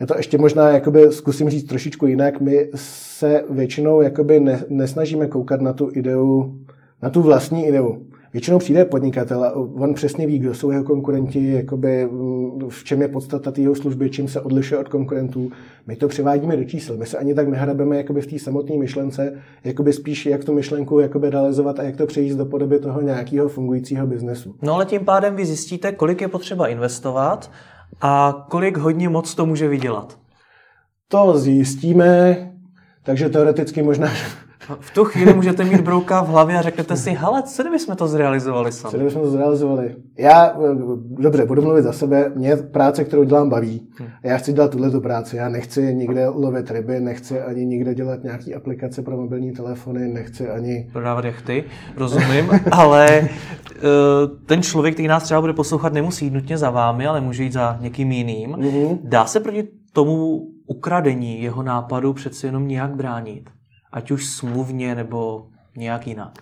[0.00, 5.26] já to ještě možná jakoby zkusím říct trošičku jinak, my se většinou jakoby ne, nesnažíme
[5.26, 6.54] koukat na tu ideu,
[7.02, 8.06] na tu vlastní ideu.
[8.34, 13.02] Většinou přijde podnikatel a on přesně ví, kdo jsou jeho konkurenti, jakoby, mm, v čem
[13.02, 15.50] je podstata jeho služby, čím se odlišuje od konkurentů.
[15.86, 16.96] My to přivádíme do čísel.
[16.96, 20.98] My se ani tak nehrabeme jakoby v té samotné myšlence, jakoby spíš jak tu myšlenku
[20.98, 24.54] jakoby realizovat a jak to přejít do podoby toho nějakého fungujícího biznesu.
[24.62, 27.50] No ale tím pádem vy zjistíte, kolik je potřeba investovat
[28.00, 30.18] a kolik hodně moc to může vydělat.
[31.08, 32.36] To zjistíme,
[33.02, 34.08] takže teoreticky možná
[34.80, 37.96] v tu chvíli můžete mít brouka v hlavě a řeknete si, hele, co kdyby jsme
[37.96, 38.90] to zrealizovali sami?
[38.90, 39.96] Co kdyby jsme to zrealizovali?
[40.18, 40.56] Já,
[41.18, 43.88] dobře, budu mluvit za sebe, mě práce, kterou dělám, baví.
[44.22, 45.36] A já chci dělat tuhle práci.
[45.36, 50.48] Já nechci nikde lovit ryby, nechci ani nikde dělat nějaký aplikace pro mobilní telefony, nechci
[50.48, 50.88] ani...
[50.92, 51.64] Prodávat jachty,
[51.96, 53.28] rozumím, ale eh,
[54.46, 57.52] ten člověk, který nás třeba bude poslouchat, nemusí jít nutně za vámi, ale může jít
[57.52, 58.50] za někým jiným.
[58.50, 58.98] Mm-hmm.
[59.02, 63.50] Dá se proti tomu ukradení jeho nápadu přeci jenom nějak bránit?
[63.94, 66.38] Ať už smluvně nebo nějak jinak?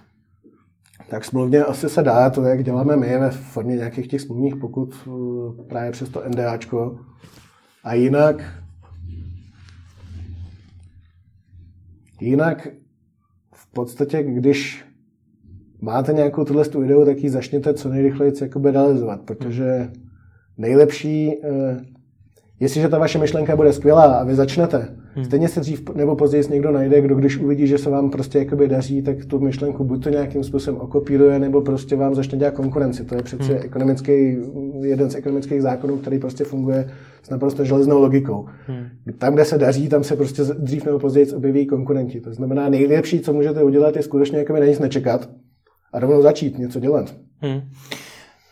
[1.10, 4.94] Tak smluvně asi se dá, to jak děláme my ve formě nějakých těch smluvních pokud
[5.06, 6.98] eh, právě přes to NDAčko.
[7.84, 8.62] A jinak
[12.20, 12.68] jinak
[13.54, 14.84] v podstatě, když
[15.80, 19.90] máte nějakou tuhle tu ideu, tak ji začněte co nejrychleji jakoby realizovat, protože
[20.58, 21.80] nejlepší, eh,
[22.60, 25.24] jestliže ta vaše myšlenka bude skvělá a vy začnete, Hmm.
[25.24, 28.68] Stejně se dřív nebo později někdo najde, kdo když uvidí, že se vám prostě jakoby
[28.68, 33.04] daří, tak tu myšlenku buď to nějakým způsobem okopíruje, nebo prostě vám začne dělat konkurenci.
[33.04, 33.62] To je přece hmm.
[33.64, 34.36] ekonomický
[34.82, 36.90] jeden z ekonomických zákonů, který prostě funguje
[37.22, 38.46] s naprosto železnou logikou.
[38.66, 38.86] Hmm.
[39.18, 42.20] Tam, kde se daří, tam se prostě dřív nebo později objeví konkurenti.
[42.20, 45.28] To znamená, nejlepší, co můžete udělat, je skutečně jako na nic nečekat
[45.92, 47.14] a rovnou začít něco dělat.
[47.40, 47.60] Hmm.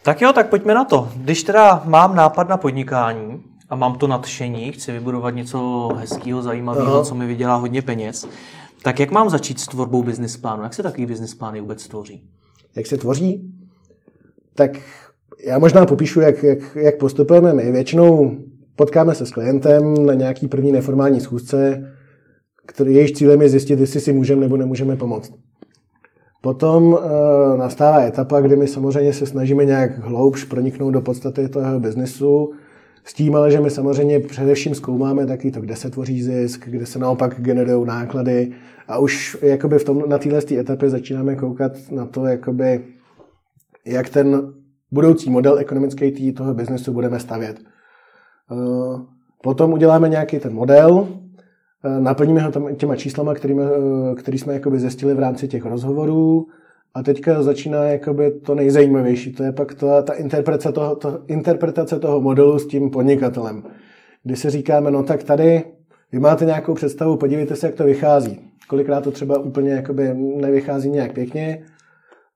[0.05, 1.09] Tak jo, tak pojďme na to.
[1.17, 3.41] Když teda mám nápad na podnikání
[3.71, 8.29] a mám to nadšení, chci vybudovat něco hezkého, zajímavého, co mi vydělá hodně peněz,
[8.83, 10.63] tak jak mám začít s tvorbou business plánu?
[10.63, 12.23] Jak se takový business plány vůbec tvoří?
[12.77, 13.53] Jak se tvoří?
[14.55, 14.71] Tak
[15.47, 17.73] já možná popíšu, jak, jak, jak postupujeme my.
[17.73, 18.37] Většinou
[18.77, 21.91] potkáme se s klientem na nějaký první neformální schůzce,
[22.67, 25.33] který jejíž cílem je zjistit, jestli si můžeme nebo nemůžeme pomoct.
[26.41, 31.81] Potom e, nastává etapa, kdy my samozřejmě se snažíme nějak hloubš proniknout do podstaty toho
[31.81, 32.53] biznesu,
[33.05, 36.87] s tím ale, že my samozřejmě především zkoumáme taky to, kde se tvoří zisk, kde
[36.87, 38.53] se naopak generují náklady
[38.89, 42.85] a už jakoby v tom, na téhle etapě začínáme koukat na to, jakoby,
[43.87, 44.53] jak ten
[44.93, 47.61] budoucí model ekonomický tý, toho biznesu budeme stavět.
[48.53, 49.01] Eh,
[49.43, 51.09] potom uděláme nějaký ten model,
[51.85, 56.47] eh, naplníme ho těma číslama, kterými, eh, který jsme jakoby zjistili v rámci těch rozhovorů
[56.95, 61.99] a teďka začíná jakoby to nejzajímavější, to je pak to, ta interpretace toho, to, interpretace
[61.99, 63.63] toho modelu s tím podnikatelem.
[64.25, 65.63] Kdy si říkáme, no tak tady
[66.13, 68.41] vy máte nějakou představu, podívejte se, jak to vychází.
[68.69, 71.63] Kolikrát to třeba úplně jakoby nevychází nějak pěkně.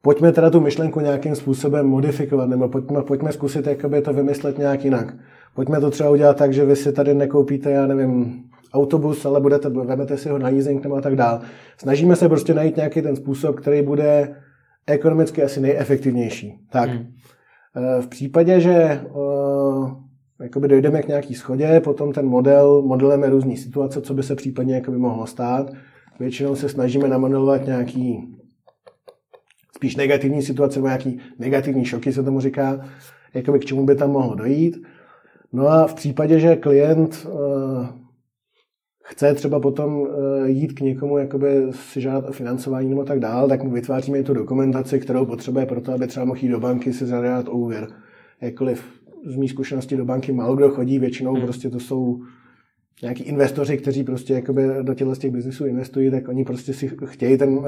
[0.02, 4.84] Pojďme teda tu myšlenku nějakým způsobem modifikovat, nebo pojďme, pojďme zkusit jakoby to vymyslet nějak
[4.84, 5.14] jinak.
[5.54, 8.42] Pojďme to třeba udělat tak, že vy si tady nekoupíte, já nevím,
[8.74, 11.40] autobus, ale budete, vezmete si ho na leasing nebo tak dál.
[11.78, 14.34] Snažíme se prostě najít nějaký ten způsob, který bude
[14.86, 16.58] ekonomicky asi nejefektivnější.
[16.70, 17.06] Tak, hmm.
[17.76, 19.92] Eh, v případě, že uh,
[20.42, 24.74] jakoby dojdeme k nějaký schodě, potom ten model, modelujeme různé situace, co by se případně
[24.74, 25.72] jakoby mohlo stát.
[26.20, 28.34] Většinou se snažíme namodelovat nějaký
[29.76, 32.88] spíš negativní situace, nebo nějaký negativní šoky se tomu říká,
[33.34, 34.82] jakoby k čemu by tam mohlo dojít.
[35.52, 37.86] No a v případě, že klient uh,
[39.06, 43.48] chce třeba potom eh, jít k někomu, jakoby si žádat o financování nebo tak dál,
[43.48, 46.92] tak mu vytváříme tu dokumentaci, kterou potřebuje pro to, aby třeba mohl jít do banky
[46.92, 47.88] si zadat o úvěr.
[48.40, 48.84] Jakkoliv
[49.26, 51.42] z mých zkušeností do banky málo kdo chodí, většinou hmm.
[51.42, 52.20] prostě to jsou
[53.02, 57.38] nějaký investoři, kteří prostě jakoby do těchto těch biznisů investují, tak oni prostě si chtějí
[57.38, 57.66] ten uh,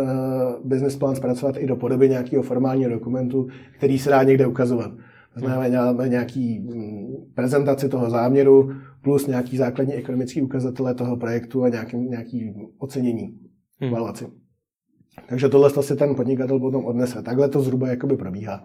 [0.64, 4.90] business plán zpracovat i do podoby nějakého formálního dokumentu, který se dá někde ukazovat.
[5.36, 8.72] Znamená, nějaký mm, prezentaci toho záměru
[9.02, 13.38] plus nějaký základní ekonomický ukazatele toho projektu a nějaký, nějaký ocenění,
[13.80, 13.90] hmm.
[13.90, 14.26] valuaci.
[15.28, 17.22] Takže tohle si ten podnikatel potom odnese.
[17.22, 18.64] Takhle to zhruba jakoby probíhá.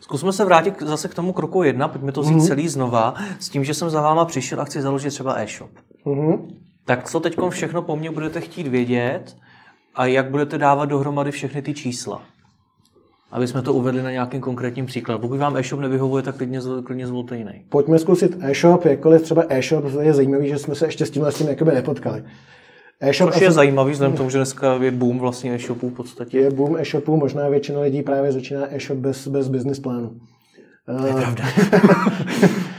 [0.00, 2.46] Zkusme se vrátit zase k tomu kroku jedna, pojďme to vzít mm-hmm.
[2.46, 5.70] celý znova, s tím, že jsem za váma přišel a chci založit třeba e-shop.
[6.06, 6.48] Mm-hmm.
[6.84, 9.36] Tak co teď všechno po mně budete chtít vědět
[9.94, 12.22] a jak budete dávat dohromady všechny ty čísla?
[13.30, 15.20] Aby jsme to uvedli na nějakém konkrétním příkladu.
[15.20, 17.64] Pokud vám e-shop nevyhovuje, tak klidně, klidně zvolte jiný.
[17.68, 21.38] Pojďme zkusit e-shop, jakkoliv třeba e-shop je zajímavý, že jsme se ještě s tímhle s
[21.38, 22.24] tím jakoby nepotkali.
[23.00, 26.38] E-shop Což je zajímavý, vzhledem tomu, že dneska je boom vlastně e-shopů v podstatě.
[26.38, 30.18] Je boom e-shopů, možná většina lidí právě začíná e-shop bez, bez business plánu.
[30.86, 31.44] To je pravda.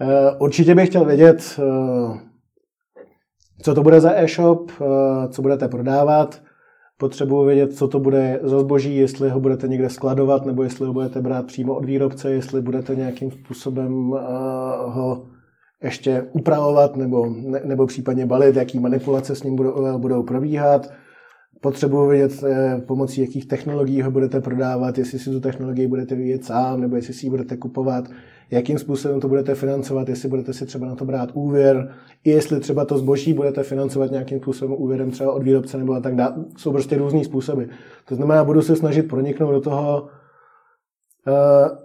[0.00, 2.18] Eh, určitě bych chtěl vědět, eh,
[3.62, 6.42] co to bude za e-shop, eh, co budete prodávat,
[7.02, 10.92] potřebuji vědět, co to bude za zboží, jestli ho budete někde skladovat, nebo jestli ho
[10.92, 14.10] budete brát přímo od výrobce, jestli budete nějakým způsobem
[14.86, 15.26] ho
[15.82, 20.90] ještě upravovat nebo, ne, nebo případně balit, jaký manipulace s ním budou, budou probíhat.
[21.62, 26.44] Potřebuji vědět, eh, pomocí jakých technologií ho budete prodávat, jestli si tu technologii budete vyvíjet
[26.44, 28.04] sám, nebo jestli si ji budete kupovat,
[28.50, 31.94] jakým způsobem to budete financovat, jestli budete si třeba na to brát úvěr,
[32.24, 36.34] jestli třeba to zboží budete financovat nějakým způsobem úvěrem třeba od výrobce nebo tak dále.
[36.56, 37.62] Jsou prostě různý způsoby.
[38.08, 40.08] To znamená, budu se snažit proniknout do toho,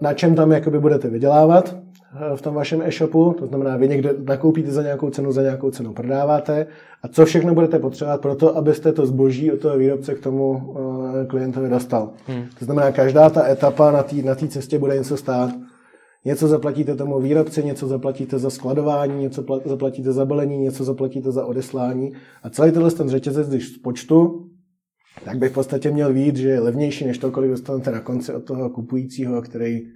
[0.00, 1.74] na čem tam jakoby budete vydělávat,
[2.16, 5.70] Eh, v tom vašem e-shopu, to znamená, vy někde nakoupíte za nějakou cenu, za nějakou
[5.70, 6.66] cenu prodáváte
[7.02, 10.76] a co všechno budete potřebovat pro to, abyste to zboží od toho výrobce k tomu
[11.22, 12.10] eh, klientovi dostal.
[12.26, 12.44] Hmm.
[12.58, 15.50] To znamená, každá ta etapa na té na cestě bude něco stát.
[16.24, 21.46] Něco zaplatíte tomu výrobci, něco zaplatíte za skladování, něco zaplatíte za balení, něco zaplatíte za
[21.46, 22.12] odeslání.
[22.42, 24.47] A celý tenhle ten řetězec, když z počtu,
[25.24, 28.32] tak by v podstatě měl vít, že je levnější než to, kolik dostanete na konci
[28.32, 29.88] od toho kupujícího, který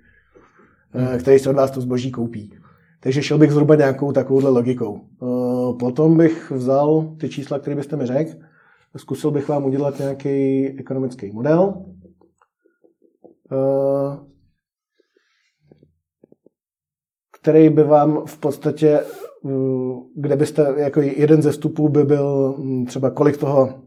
[0.92, 1.18] hmm.
[1.18, 2.54] který si od vás to zboží koupí.
[3.00, 5.00] Takže šel bych zhruba nějakou takovouhle logikou.
[5.00, 8.30] Eh, potom bych vzal ty čísla, které byste mi řekl,
[8.96, 11.84] zkusil bych vám udělat nějaký ekonomický model,
[13.52, 14.32] eh,
[17.40, 19.00] který by vám v podstatě,
[20.14, 23.82] kde byste, jako jeden ze vstupů by byl hm, třeba kolik toho,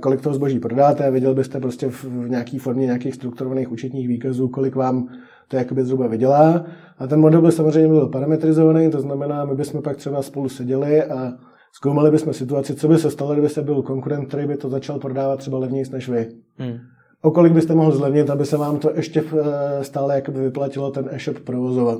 [0.00, 4.74] kolik toho zboží prodáte, viděl byste prostě v nějaké formě nějakých strukturovaných účetních výkazů, kolik
[4.74, 5.08] vám
[5.48, 6.64] to jakoby zhruba vydělá.
[6.98, 11.02] A ten model by samozřejmě byl parametrizovaný, to znamená, my bychom pak třeba spolu seděli
[11.02, 11.32] a
[11.72, 14.98] zkoumali bychom situaci, co by se stalo, kdyby se byl konkurent, který by to začal
[14.98, 16.28] prodávat třeba levněji než vy.
[16.56, 16.78] Hmm.
[17.22, 21.08] O kolik byste mohl zlevnit, aby se vám to ještě eh, stále jakoby vyplatilo ten
[21.10, 21.98] e-shop provozovat.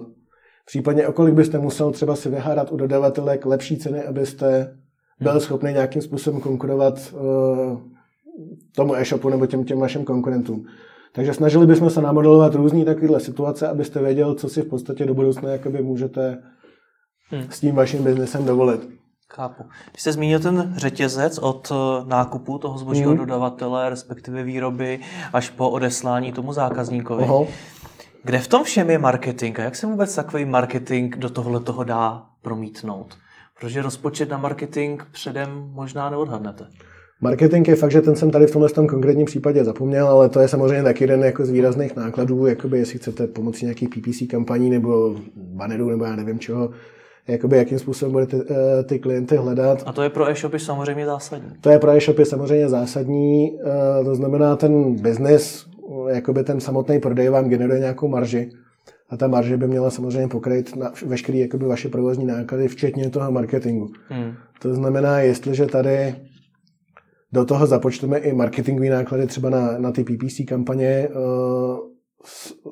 [0.66, 4.76] Případně o kolik byste musel třeba si vyhádat u dodavatelek lepší ceny, abyste
[5.20, 7.80] byl schopný nějakým způsobem konkurovat uh,
[8.74, 10.66] tomu e-shopu nebo těm, těm vašim konkurentům.
[11.12, 15.14] Takže snažili bychom se namodelovat různé takovéhle situace, abyste věděl, co si v podstatě do
[15.14, 16.42] budoucna jakoby můžete
[17.30, 17.50] hmm.
[17.50, 18.88] s tím vaším biznesem dovolit.
[19.32, 19.64] Chápu.
[19.90, 23.18] Když jste zmínil ten řetězec od eh, nákupu toho zbožího hmm.
[23.18, 25.00] dodavatele, respektive výroby,
[25.32, 27.24] až po odeslání tomu zákazníkovi.
[27.24, 27.44] Aha.
[28.22, 31.84] Kde v tom všem je marketing a jak se vůbec takový marketing do tohle toho
[31.84, 33.16] dá promítnout?
[33.60, 36.66] Protože rozpočet na marketing předem možná neodhadnete.
[37.20, 40.40] Marketing je fakt, že ten jsem tady v tomhle tom konkrétním případě zapomněl, ale to
[40.40, 44.70] je samozřejmě taky jeden jako z výrazných nákladů, jakoby jestli chcete pomocí nějakých PPC kampaní
[44.70, 46.70] nebo bannerů nebo já nevím čeho,
[47.28, 49.82] jakoby jakým způsobem budete eh, ty klienty hledat.
[49.86, 51.50] A to je pro e-shopy samozřejmě zásadní.
[51.60, 53.58] To je pro e-shopy samozřejmě zásadní,
[54.00, 55.66] eh, to znamená ten business,
[56.08, 58.50] jakoby ten samotný prodej vám generuje nějakou marži
[59.10, 63.32] a ta marže by měla samozřejmě pokryt na veškeré jakoby vaše provozní náklady, včetně toho
[63.32, 63.92] marketingu.
[64.08, 64.32] Hmm.
[64.62, 66.14] To znamená, jestliže tady
[67.32, 71.10] do toho započteme i marketingové náklady třeba na, na ty PPC kampaně, eh,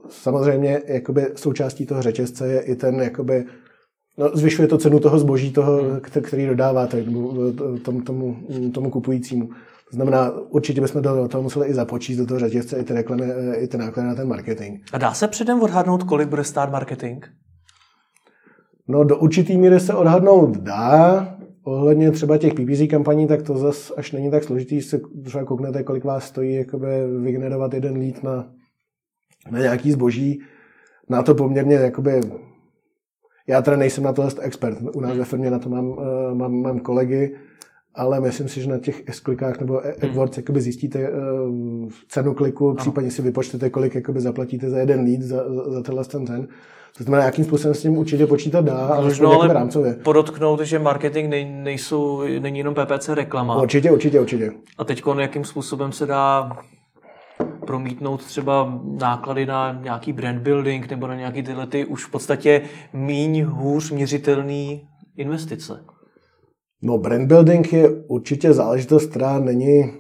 [0.09, 3.45] samozřejmě jakoby součástí toho řetězce je i ten jakoby
[4.19, 6.01] No, zvyšuje to cenu toho zboží, toho, hmm.
[6.01, 7.05] který dodáváte
[7.85, 8.37] tomu, tomu,
[8.75, 9.49] tomu kupujícímu.
[9.91, 13.25] To znamená, určitě bychom do toho museli i započíst do toho řetězce i ty reklamy,
[13.57, 14.81] i ty náklady na ten marketing.
[14.93, 17.25] A dá se předem odhadnout, kolik bude stát marketing?
[18.89, 21.29] No, do určitý míry se odhadnout dá.
[21.63, 25.83] Ohledně třeba těch PPC kampaní, tak to zase až není tak složitý, se třeba kouknete,
[25.83, 26.87] kolik vás stojí jakoby
[27.23, 28.51] vygenerovat jeden lead na,
[29.51, 30.41] na nějaký zboží.
[31.09, 32.21] Na to poměrně jakoby
[33.47, 34.79] já teda nejsem na to expert.
[34.95, 37.37] U nás ve firmě na to mám, uh, mám, mám kolegy,
[37.95, 39.93] ale myslím si, že na těch S-klikách nebo hmm.
[40.03, 42.77] AdWords jakoby zjistíte uh, cenu kliku, ano.
[42.77, 46.49] případně si vypočtete, kolik jakoby zaplatíte za jeden lead, za, za, za tenhle ten cen.
[46.99, 49.95] To znamená, jakým způsobem s tím určitě počítat dá, ale Možno ale rámcově.
[49.95, 53.63] podotknout, že marketing nej, nejsou, není jenom PPC reklama.
[53.63, 54.53] Určitě, určitě, určitě.
[54.79, 56.57] A teď jakým způsobem se dá
[57.67, 62.63] promítnout třeba náklady na nějaký brand building nebo na nějaký tyhle ty už v podstatě
[62.93, 65.85] míň hůř měřitelný investice?
[66.87, 69.93] No brand building je určitě záležitost, která není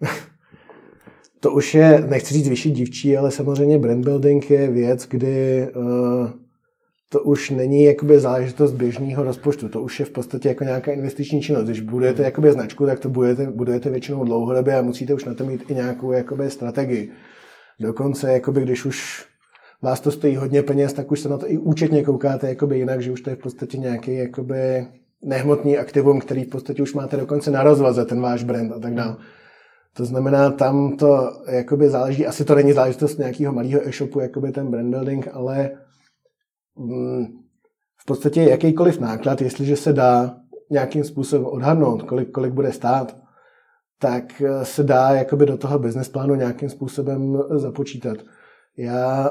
[1.40, 6.30] to už je, nechci říct vyšší dívčí, ale samozřejmě brand building je věc, kdy uh,
[7.08, 11.42] to už není jakoby záležitost běžného rozpočtu, to už je v podstatě jako nějaká investiční
[11.42, 11.64] činnost.
[11.64, 15.46] Když budujete jakoby značku, tak to budujete, budujete většinou dlouhodobě a musíte už na to
[15.46, 17.12] mít i nějakou jakoby strategii.
[17.80, 19.26] Dokonce, jakoby, když už
[19.82, 23.02] vás to stojí hodně peněz, tak už se na to i účetně koukáte jakoby jinak,
[23.02, 24.86] že už to je v podstatě nějaký jakoby
[25.22, 28.94] nehmotný aktivum, který v podstatě už máte dokonce na rozvaze, ten váš brand a tak
[28.94, 29.16] dále.
[29.96, 34.70] To znamená, tam to jakoby záleží, asi to není záležitost nějakého malého e-shopu, jakoby ten
[34.70, 35.70] brand building, ale
[36.76, 37.26] mm,
[37.96, 40.36] v podstatě jakýkoliv náklad, jestliže se dá
[40.70, 43.16] nějakým způsobem odhadnout, kolik, kolik bude stát,
[43.98, 48.18] tak se dá jakoby do toho business plánu nějakým způsobem započítat.
[48.76, 49.30] Já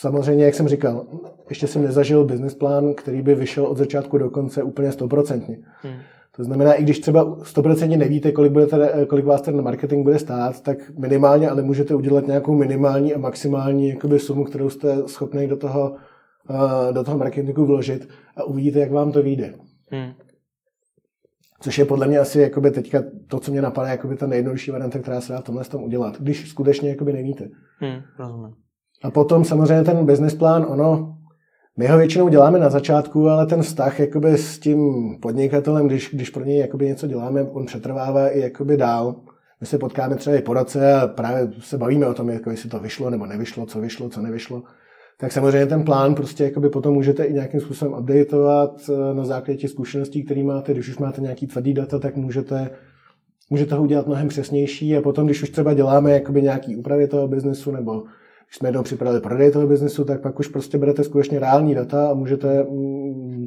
[0.00, 1.06] samozřejmě, jak jsem říkal,
[1.48, 5.58] ještě jsem nezažil business plán, který by vyšel od začátku do konce úplně stoprocentně.
[5.82, 6.00] Hmm.
[6.36, 10.60] To znamená, i když třeba stoprocentně nevíte, kolik, budete, kolik vás ten marketing bude stát,
[10.60, 15.56] tak minimálně, ale můžete udělat nějakou minimální a maximální jakoby, sumu, kterou jste schopni do
[15.56, 15.96] toho,
[16.50, 19.54] uh, do toho marketingu vložit a uvidíte, jak vám to vyjde.
[19.90, 20.12] Hmm.
[21.60, 24.98] Což je podle mě asi jakoby teďka to, co mě napadá, jakoby ta nejjednodušší varianta,
[24.98, 27.48] která se dá v tomhle tom udělat, když skutečně jakoby nevíte.
[27.78, 28.54] Hmm, rozumím.
[29.02, 31.16] A potom samozřejmě ten business plán, ono,
[31.76, 34.90] my ho většinou děláme na začátku, ale ten vztah jakoby s tím
[35.22, 39.16] podnikatelem, když, když pro něj jakoby něco děláme, on přetrvává i jakoby dál.
[39.60, 42.68] My se potkáme třeba i po roce a právě se bavíme o tom, jako jestli
[42.68, 44.62] to vyšlo nebo nevyšlo, co vyšlo, co nevyšlo.
[45.18, 49.58] Tak samozřejmě ten plán prostě jakoby potom můžete i nějakým způsobem updateovat eh, na základě
[49.58, 50.72] těch zkušeností, které máte.
[50.72, 52.70] Když už máte nějaký tvrdý data, tak můžete,
[53.50, 57.28] můžete ho udělat mnohem přesnější a potom, když už třeba děláme jakoby nějaký úpravy toho
[57.28, 58.02] biznesu nebo
[58.50, 62.10] když jsme jednou připravili prodej toho biznesu, tak pak už prostě berete skutečně reální data
[62.10, 63.46] a můžete mm,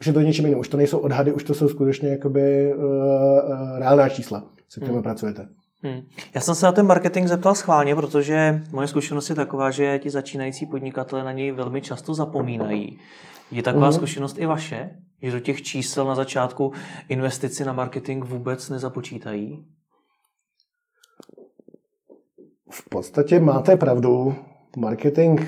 [0.00, 0.58] už je to něčím jiným.
[0.58, 4.96] Už to nejsou odhady, už to jsou skutečně jakoby uh, uh, reálná čísla, se kterými
[4.96, 5.02] hmm.
[5.02, 5.48] pracujete.
[5.82, 6.00] Hmm.
[6.34, 10.10] Já jsem se na ten marketing zeptal schválně, protože moje zkušenost je taková, že ti
[10.10, 12.98] začínající podnikatelé na něj velmi často zapomínají.
[13.50, 13.94] Je taková uh-huh.
[13.94, 14.90] zkušenost i vaše,
[15.22, 16.72] že do těch čísel na začátku
[17.08, 19.64] investici na marketing vůbec nezapočítají?
[22.70, 24.34] V podstatě máte pravdu.
[24.76, 25.40] Marketing,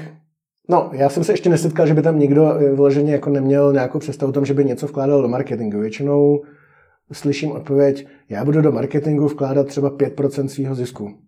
[0.68, 4.31] no, já jsem se ještě nesetkal, že by tam někdo vyloženě jako neměl nějakou představu
[4.31, 5.81] o tom, že by něco vkládal do marketingu.
[5.81, 6.43] Většinou
[7.12, 11.18] slyším odpověď, já budu do marketingu vkládat třeba 5% svého zisku.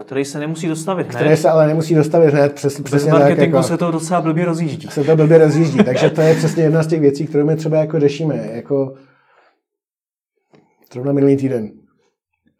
[0.00, 1.16] Který se nemusí dostavit hned.
[1.16, 2.52] Který se ale nemusí dostavit hned.
[2.52, 4.88] Přes, přesně marketingu tak, jako, se to docela blbě rozjíždí.
[4.88, 7.76] Se to blbě rozjíždí, takže to je přesně jedna z těch věcí, kterou my třeba
[7.76, 8.48] jako řešíme.
[8.52, 8.94] Jako,
[10.92, 11.70] zrovna minulý týden.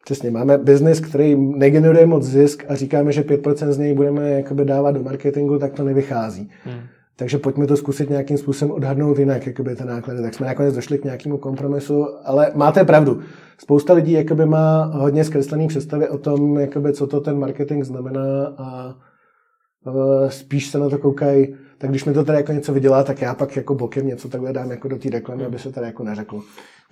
[0.09, 4.65] Přesně, máme biznis, který negeneruje moc zisk a říkáme, že 5% z něj budeme jakoby
[4.65, 6.51] dávat do marketingu, tak to nevychází.
[6.65, 6.81] Hmm.
[7.17, 10.23] Takže pojďme to zkusit nějakým způsobem odhadnout jinak, jakoby ty náklady.
[10.23, 13.21] Tak jsme nakonec došli k nějakému kompromisu, ale máte pravdu.
[13.59, 18.55] Spousta lidí jakoby má hodně zkreslený představy o tom, jakoby, co to ten marketing znamená
[18.59, 18.95] a
[20.29, 23.35] spíš se na to koukají, tak když mi to tady jako něco vydělá, tak já
[23.35, 26.43] pak jako bokem něco takhle dám jako do té reklamy, aby se tady jako neřeklo.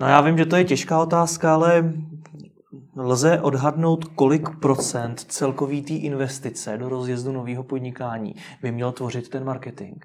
[0.01, 1.93] No já vím, že to je těžká otázka, ale
[2.97, 9.45] lze odhadnout, kolik procent celkový té investice do rozjezdu nového podnikání by měl tvořit ten
[9.45, 10.05] marketing?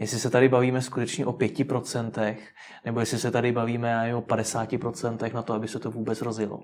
[0.00, 2.36] Jestli se tady bavíme skutečně o 5%,
[2.84, 6.62] nebo jestli se tady bavíme o 50% na to, aby se to vůbec rozjelo.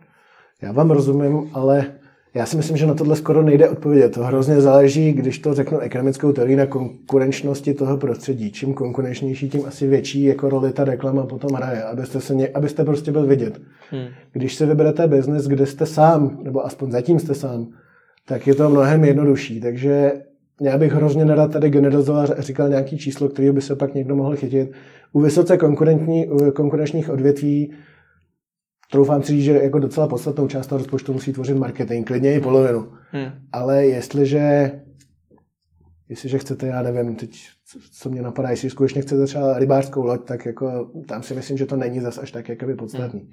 [0.63, 1.99] Já vám rozumím, ale
[2.35, 4.15] já si myslím, že na tohle skoro nejde odpovědět.
[4.15, 8.53] To hrozně záleží, když to řeknu ekonomickou teorii na konkurenčnosti toho prostředí.
[8.53, 12.85] Čím konkurenčnější, tím asi větší jako roli ta reklama potom hraje, abyste, se ně, abyste
[12.85, 13.61] prostě byl vidět.
[13.91, 14.07] Hmm.
[14.33, 17.67] Když si vyberete biznis, kde jste sám, nebo aspoň zatím jste sám,
[18.27, 19.61] tak je to mnohem jednodušší.
[19.61, 20.13] Takže
[20.61, 24.17] já bych hrozně nerad tady generalizoval a říkal nějaký číslo, který by se pak někdo
[24.17, 24.73] mohl chytit.
[25.13, 27.73] U vysoce konkurentní, u konkurenčních odvětví
[28.91, 32.41] troufám si říct, že jako docela podstatnou část toho rozpočtu musí tvořit marketing, klidně i
[32.41, 32.93] polovinu.
[33.11, 33.33] Hmm.
[33.53, 34.73] Ale jestliže,
[36.09, 37.39] jestliže chcete, já nevím, teď
[37.93, 41.67] co mě napadá, jestli skutečně chcete třeba rybářskou loď, tak jako tam si myslím, že
[41.67, 43.21] to není zas až tak jakoby podstatný.
[43.21, 43.31] Hmm.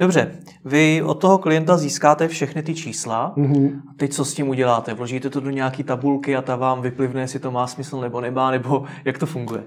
[0.00, 0.30] Dobře,
[0.64, 3.34] vy od toho klienta získáte všechny ty čísla.
[3.36, 3.80] Mm-hmm.
[3.90, 4.94] A teď co s tím uděláte?
[4.94, 8.50] Vložíte to do nějaké tabulky a ta vám vyplivne, jestli to má smysl nebo nemá,
[8.50, 9.62] nebo jak to funguje?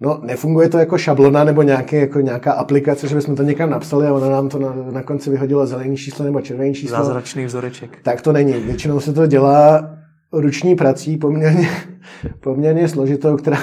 [0.00, 4.06] No, nefunguje to jako šablona nebo nějaké, jako nějaká aplikace, že bychom to někam napsali
[4.06, 6.96] a ona nám to na, na konci vyhodila zelený číslo nebo červený číslo.
[6.96, 7.98] Zázračný vzoreček.
[8.02, 8.52] Tak to není.
[8.52, 9.90] Většinou se to dělá
[10.32, 11.68] ruční prací poměrně,
[12.40, 13.58] poměrně složitou, která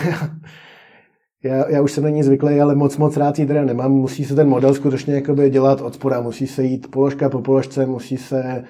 [1.44, 3.92] já, já už jsem na ní zvyklý, ale moc moc rád ji teda nemám.
[3.92, 7.86] Musí se ten model skutečně jakoby dělat od spora, musí se jít položka po položce,
[7.86, 8.64] musí se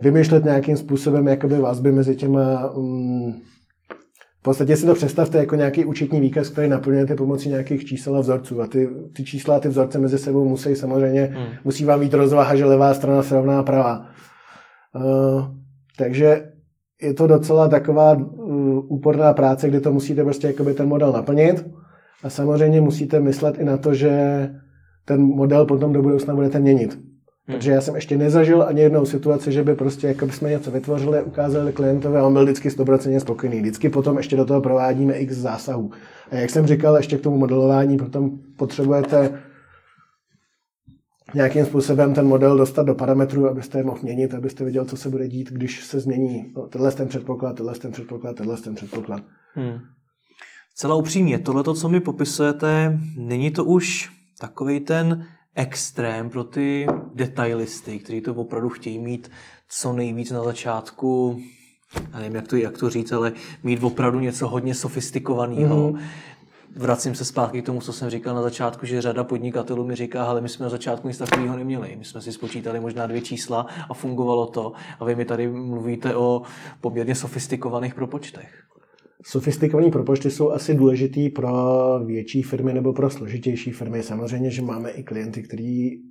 [0.00, 3.34] vymýšlet nějakým způsobem jakoby vazby mezi těma um,
[4.46, 8.62] podstatě si to představte jako nějaký účetní výkaz, který naplňujete pomocí nějakých čísel a vzorců.
[8.62, 11.46] A ty, ty čísla a ty vzorce mezi sebou musí samozřejmě, hmm.
[11.64, 14.06] musí vám být rozvaha, že levá strana se rovná pravá.
[14.94, 15.44] Uh,
[15.98, 16.52] takže
[17.02, 21.66] je to docela taková uh, úporná práce, kdy to musíte prostě jakoby ten model naplnit.
[22.22, 24.10] A samozřejmě musíte myslet i na to, že
[25.04, 26.98] ten model potom do budoucna budete měnit.
[27.48, 27.54] Hmm.
[27.54, 31.22] Takže já jsem ještě nezažil ani jednou situaci, že by prostě jako jsme něco vytvořili,
[31.22, 33.60] ukázali klientovi a on byl vždycky 100% spokojený.
[33.60, 35.90] Vždycky potom ještě do toho provádíme x zásahů.
[36.30, 39.42] A jak jsem říkal, ještě k tomu modelování potom potřebujete
[41.34, 45.10] nějakým způsobem ten model dostat do parametrů, abyste je mohl měnit, abyste viděl, co se
[45.10, 49.22] bude dít, když se změní no, tenhle ten předpoklad, tenhle ten předpoklad, tenhle ten předpoklad.
[49.54, 49.78] Hmm.
[50.74, 55.26] Celá upřímně, tohle, co mi popisujete, není to už takový ten
[55.56, 59.30] extrém pro ty detailisty, kteří to opravdu chtějí mít
[59.68, 61.40] co nejvíc na začátku,
[62.12, 63.32] já nevím, jak to, jak to říct, ale
[63.62, 65.92] mít opravdu něco hodně sofistikovaného.
[65.92, 66.00] Mm-hmm.
[66.76, 70.24] Vracím se zpátky k tomu, co jsem říkal na začátku, že řada podnikatelů mi říká,
[70.24, 71.96] ale my jsme na začátku nic takového neměli.
[71.98, 74.72] My jsme si spočítali možná dvě čísla a fungovalo to.
[75.00, 76.42] A vy mi tady mluvíte o
[76.80, 78.66] poměrně sofistikovaných propočtech.
[79.28, 81.50] Sofistikované propočty jsou asi důležitý pro
[82.04, 84.02] větší firmy nebo pro složitější firmy.
[84.02, 86.02] Samozřejmě, že máme i klienty, kteří,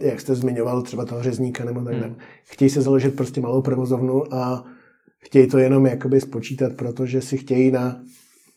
[0.00, 2.16] jak jste zmiňoval, třeba toho řezníka nebo tak hmm.
[2.44, 4.64] chtějí se založit prostě malou provozovnu a
[5.18, 8.00] chtějí to jenom jakoby spočítat, protože si chtějí na,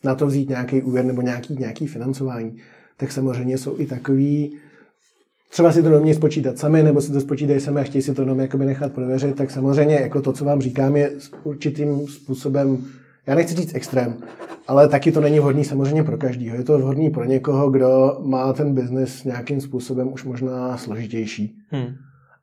[0.04, 2.56] na to vzít nějaký úvěr nebo nějaký, nějaký financování.
[2.96, 4.56] Tak samozřejmě jsou i takový,
[5.50, 8.22] třeba si to neumí spočítat sami, nebo si to spočítají sami a chtějí si to
[8.22, 11.12] jenom jakoby nechat prověřit, tak samozřejmě jako to, co vám říkám, je
[11.44, 12.84] určitým způsobem
[13.30, 14.16] já nechci říct extrém,
[14.68, 16.56] ale taky to není vhodný samozřejmě pro každého.
[16.56, 21.56] Je to vhodný pro někoho, kdo má ten biznis nějakým způsobem už možná složitější.
[21.68, 21.86] Hmm.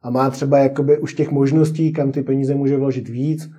[0.02, 3.50] A má třeba jakoby už těch možností, kam ty peníze může vložit víc,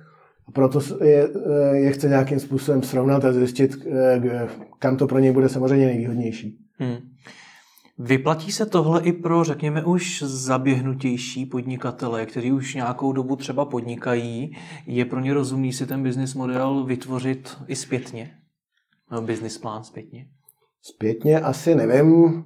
[0.47, 1.29] a proto je,
[1.71, 4.47] je chce nějakým způsobem srovnat a zjistit, eh,
[4.79, 6.57] kam to pro něj bude samozřejmě nejvýhodnější.
[6.77, 6.97] Hmm.
[8.01, 14.57] Vyplatí se tohle i pro, řekněme, už zaběhnutější podnikatele, kteří už nějakou dobu třeba podnikají?
[14.85, 18.31] Je pro ně rozumný si ten business model vytvořit i zpětně?
[19.11, 20.27] No, business plán zpětně?
[20.81, 22.43] Zpětně asi nevím,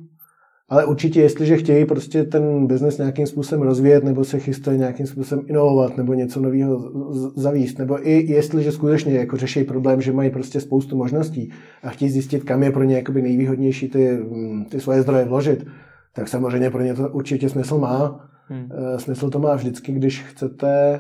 [0.74, 5.46] Ale určitě, jestliže chtějí prostě ten biznes nějakým způsobem rozvíjet, nebo se chystají nějakým způsobem
[5.48, 6.92] inovovat, nebo něco nového
[7.36, 11.52] zavíst, nebo i jestliže skutečně jako řeší problém, že mají prostě spoustu možností
[11.84, 15.66] a chtějí zjistit, kam je pro ně jakoby nejvýhodnější ty, mm, ty svoje zdroje vložit,
[16.14, 18.30] tak samozřejmě pro ně to určitě smysl má.
[18.48, 18.70] Hmm.
[18.72, 21.00] Eh, smysl to má vždycky, když chcete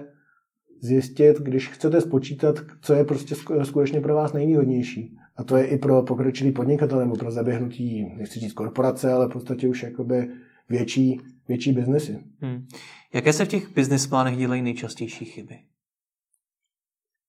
[0.82, 5.17] zjistit, když chcete spočítat, co je prostě skutečně pro vás nejvýhodnější.
[5.38, 9.31] A to je i pro pokročilý podnikatel nebo pro zaběhnutí, nechci říct korporace, ale v
[9.31, 10.29] podstatě už jakoby
[10.69, 12.19] větší, větší biznesy.
[12.39, 12.65] Hmm.
[13.13, 15.55] Jaké se v těch business plánech dělají nejčastější chyby?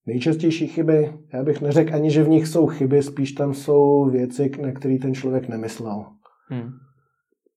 [0.06, 4.50] Nejčastější chyby, já bych neřekl ani, že v nich jsou chyby, spíš tam jsou věci,
[4.62, 6.06] na které ten člověk nemyslel.
[6.48, 6.70] Hmm.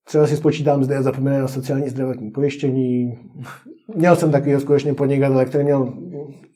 [0.03, 3.19] Třeba si spočítám zde, zapomínané na sociální zdravotní pojištění.
[3.95, 5.93] Měl jsem takový skutečně podnikatele, který měl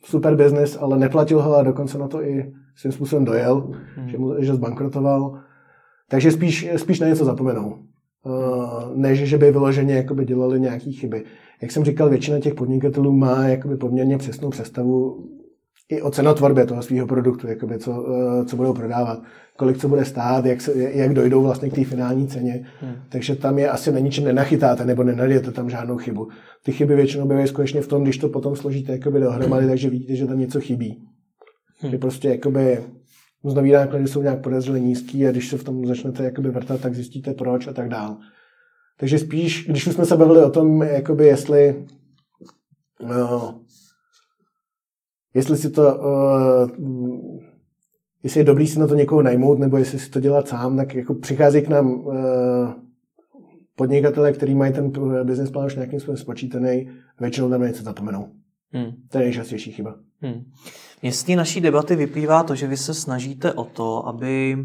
[0.03, 4.09] super biznis, ale neplatil ho a dokonce na to i svým způsobem dojel, hmm.
[4.09, 5.39] že, mu, že zbankrotoval.
[6.09, 7.77] Takže spíš, spíš na něco zapomenou.
[8.25, 11.23] Uh, než že by vyloženě jakoby dělali nějaké chyby.
[11.61, 15.27] Jak jsem říkal, většina těch podnikatelů má jakoby poměrně přesnou představu
[15.89, 19.19] i o cenotvorbě toho svého produktu, jakoby co, uh, co budou prodávat,
[19.57, 22.65] kolik co bude stát, jak, se, jak dojdou vlastně k té finální ceně.
[22.79, 22.93] Hmm.
[23.09, 26.27] Takže tam je asi na ničem nenachytáte nebo nenajdete tam žádnou chybu.
[26.63, 30.15] Ty chyby většinou bývají skutečně v tom, když to potom složíte jakoby dohromady, takže vidíte,
[30.15, 31.07] že tam něco chybí.
[31.81, 31.99] Hmm.
[31.99, 32.83] Prostě jakoby
[33.43, 36.95] mzdový náklady jsou nějak podezřele nízký a když se v tom začnete jakoby vrtat, tak
[36.95, 38.17] zjistíte proč a tak dál.
[38.97, 41.85] Takže spíš, když už jsme se bavili o tom, jakoby jestli
[43.07, 43.61] no,
[45.33, 47.39] jestli si to uh,
[48.23, 50.95] jestli je dobrý si na to někoho najmout, nebo jestli si to dělat sám, tak
[50.95, 52.15] jako přichází k nám uh,
[53.75, 54.91] podnikatele, který mají ten
[55.23, 58.27] business plán už nějakým způsobem spočítaný, většinou tam něco zapomenou.
[58.71, 58.91] Hmm.
[59.09, 59.95] To je nejčastější chyba.
[60.21, 60.43] Hmm.
[61.25, 64.57] Té naší debaty vyplývá to, že vy se snažíte o to, aby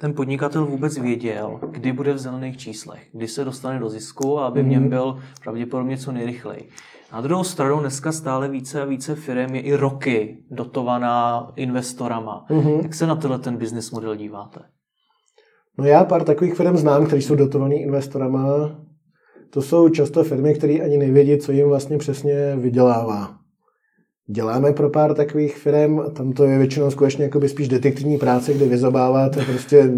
[0.00, 4.46] ten podnikatel vůbec věděl, kdy bude v zelených číslech, kdy se dostane do zisku a
[4.46, 4.90] aby v něm hmm.
[4.90, 6.68] byl pravděpodobně co nejrychleji.
[7.12, 12.46] Na druhou stranu dneska stále více a více firm je i roky dotovaná investorama.
[12.50, 12.82] Mm-hmm.
[12.82, 14.60] Jak se na tenhle ten business model díváte?
[15.78, 18.70] No já pár takových firm znám, které jsou dotovaný investorama.
[19.50, 23.43] To jsou často firmy, které ani nevědí, co jim vlastně přesně vydělává.
[24.26, 29.44] Děláme pro pár takových firm, tam to je většinou skutečně spíš detektivní práce, kde vyzobáváte
[29.44, 29.90] prostě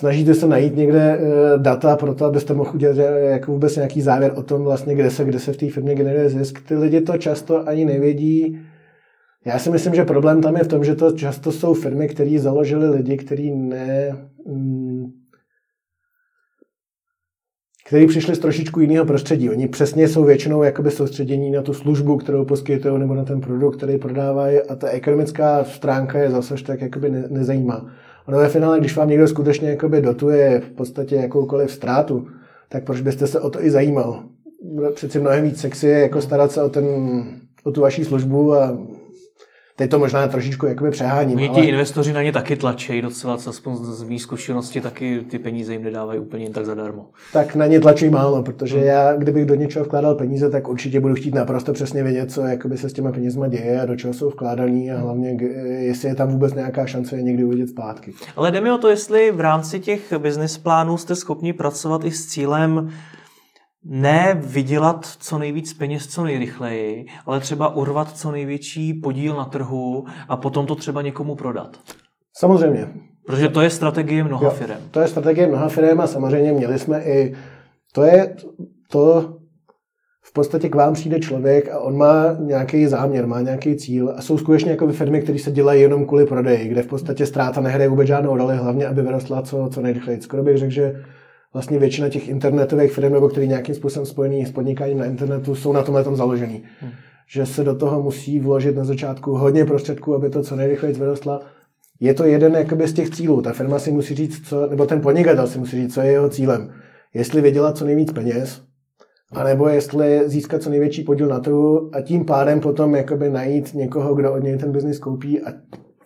[0.00, 4.32] snažíte se najít někde eh, data pro to, abyste mohli udělat jako vůbec nějaký závěr
[4.36, 6.68] o tom, vlastně, kde se, kde se v té firmě generuje zisk.
[6.68, 8.60] Ty lidi to často ani nevědí.
[9.44, 12.38] Já si myslím, že problém tam je v tom, že to často jsou firmy, které
[12.38, 14.16] založili lidi, kteří ne,
[17.90, 19.50] který přišli z trošičku jiného prostředí.
[19.50, 23.76] Oni přesně jsou většinou jakoby soustředění na tu službu, kterou poskytují, nebo na ten produkt,
[23.76, 27.86] který prodávají a ta ekonomická stránka je zase tak jakoby ne, nezajímá.
[28.28, 32.26] Ono ve finále, když vám někdo skutečně jakoby dotuje v podstatě jakoukoliv ztrátu,
[32.68, 34.22] tak proč byste se o to i zajímal?
[34.94, 36.84] Přeci mnohem víc sexy je jako starat se o, ten,
[37.64, 38.78] o tu vaši službu a
[39.76, 41.36] Teď to možná trošičku jakoby přeháním.
[41.36, 41.60] Oni ale...
[41.62, 45.72] ti investoři na ně taky tlačí docela, co aspoň z mý zkušenosti, taky ty peníze
[45.72, 47.06] jim nedávají úplně jen tak zadarmo.
[47.32, 48.86] Tak na ně tlačí málo, protože hmm.
[48.86, 52.78] já, kdybych do něčeho vkládal peníze, tak určitě budu chtít naprosto přesně vědět, co jakoby
[52.78, 55.02] se s těma penězma děje a do čeho jsou vkládaný a hmm.
[55.02, 55.36] hlavně,
[55.80, 58.12] jestli je tam vůbec nějaká šance je někdy uvidět zpátky.
[58.36, 62.10] Ale jde mi o to, jestli v rámci těch business plánů jste schopni pracovat i
[62.10, 62.90] s cílem
[63.84, 70.04] ne vydělat co nejvíc peněz co nejrychleji, ale třeba urvat co největší podíl na trhu
[70.28, 71.76] a potom to třeba někomu prodat.
[72.36, 72.88] Samozřejmě.
[73.26, 74.76] Protože to je strategie mnoha firm.
[74.90, 77.36] To je strategie mnoha firm a samozřejmě měli jsme i,
[77.92, 78.36] to je
[78.90, 79.36] to,
[80.22, 84.22] v podstatě k vám přijde člověk a on má nějaký záměr, má nějaký cíl a
[84.22, 87.88] jsou skutečně jako firmy, které se dělají jenom kvůli prodeji, kde v podstatě ztráta nehraje
[87.88, 90.20] vůbec žádnou roli, hlavně aby vyrostla co, co nejrychleji.
[90.20, 91.04] Skoro bych řekl, že
[91.52, 95.72] vlastně většina těch internetových firm, nebo který nějakým způsobem spojený s podnikáním na internetu, jsou
[95.72, 96.62] na tomhle tom založený.
[96.80, 96.90] Hmm.
[97.28, 101.40] Že se do toho musí vložit na začátku hodně prostředků, aby to co nejrychleji vyrostla.
[102.00, 103.42] Je to jeden jakoby z těch cílů.
[103.42, 106.28] Ta firma si musí říct, co, nebo ten podnikatel si musí říct, co je jeho
[106.28, 106.72] cílem.
[107.14, 108.62] Jestli vydělat co nejvíc peněz,
[109.32, 114.14] anebo jestli získat co největší podíl na trhu a tím pádem potom jakoby najít někoho,
[114.14, 115.52] kdo od něj ten biznis koupí a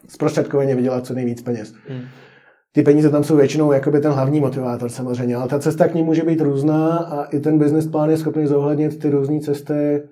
[0.09, 1.75] zprostředkovaně vydělat co nejvíc peněz.
[1.89, 2.03] Hmm
[2.75, 6.03] ty peníze tam jsou většinou jakoby ten hlavní motivátor samozřejmě, ale ta cesta k ní
[6.03, 10.03] může být různá a i ten business plán je schopný zohlednit ty různé cesty.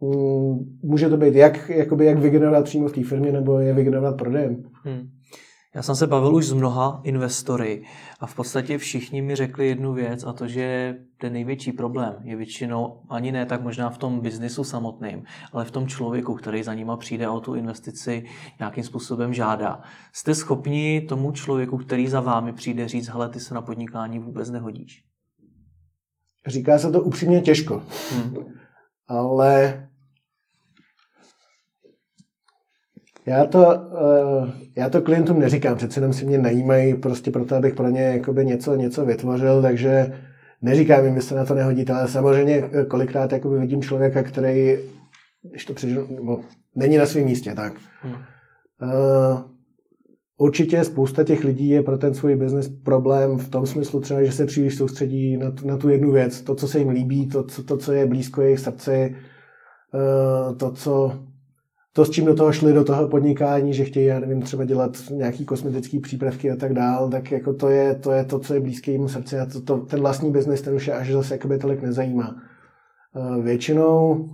[0.00, 4.16] Mm, může to být jak, jakoby jak vygenerovat přímo v té firmě, nebo je vygenerovat
[4.16, 4.62] prodejem.
[4.84, 5.08] Hmm.
[5.74, 7.84] Já jsem se bavil už s mnoha investory
[8.20, 12.36] a v podstatě všichni mi řekli jednu věc a to, že ten největší problém je
[12.36, 16.74] většinou ani ne tak možná v tom biznisu samotným, ale v tom člověku, který za
[16.74, 18.24] nima přijde o tu investici
[18.58, 19.80] nějakým způsobem žádá.
[20.12, 24.50] Jste schopni tomu člověku, který za vámi přijde říct, hele, ty se na podnikání vůbec
[24.50, 25.04] nehodíš?
[26.46, 27.82] Říká se to upřímně těžko.
[28.12, 28.34] Hmm.
[29.08, 29.88] Ale
[33.28, 37.74] Já to, uh, já to klientům neříkám, přece jenom si mě najímají prostě proto, abych
[37.74, 40.12] pro ně jakoby něco, něco vytvořil, takže
[40.62, 44.78] neříkám jim, že se na to nehodíte, ale samozřejmě eh, kolikrát jakoby vidím člověka, který,
[45.42, 46.40] když to přežil, nebo
[46.76, 47.72] není na svém místě, tak.
[48.02, 48.12] Hmm.
[48.12, 49.40] Uh,
[50.38, 54.32] určitě spousta těch lidí je pro ten svůj biznis problém v tom smyslu třeba, že
[54.32, 57.44] se příliš soustředí na tu, na tu jednu věc, to, co se jim líbí, to,
[57.44, 59.16] co, to, co je blízko jejich srdci,
[59.94, 61.12] uh, to, co
[61.98, 64.90] to, s čím do toho šli, do toho podnikání, že chtějí, já nevím, třeba dělat
[65.10, 68.60] nějaký kosmetický přípravky a tak dál, tak jako to je to, je to co je
[68.60, 71.58] blízké jemu srdci a to, to, ten vlastní biznis, ten už je až zase jakoby
[71.58, 72.36] tolik nezajímá.
[73.16, 74.28] Eh, většinou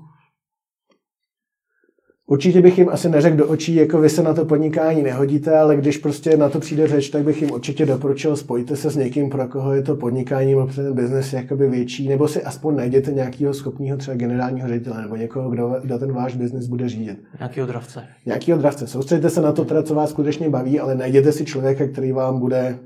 [2.27, 5.77] Určitě bych jim asi neřekl do očí, jako vy se na to podnikání nehodíte, ale
[5.77, 9.31] když prostě na to přijde řeč, tak bych jim určitě doporučil, spojte se s někým,
[9.31, 13.55] pro koho je to podnikání, nebo ten biznes jakoby větší, nebo si aspoň najděte nějakého
[13.55, 17.23] schopného třeba generálního ředitele, nebo někoho, kdo, kdo ten váš biznis bude řídit.
[17.39, 18.05] Nějaký dravce.
[18.27, 18.87] Nějaký dravce.
[18.87, 22.39] Soustředte se na to, teda, co vás skutečně baví, ale najděte si člověka, který vám
[22.39, 22.79] bude,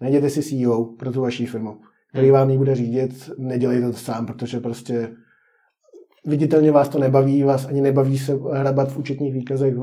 [0.00, 1.76] najděte si CEO pro tu vaší firmu,
[2.10, 2.34] který hmm.
[2.34, 5.08] vám ji bude řídit, nedělejte to sám, protože prostě
[6.26, 9.74] viditelně vás to nebaví, vás ani nebaví se hrabat v účetních výkazech,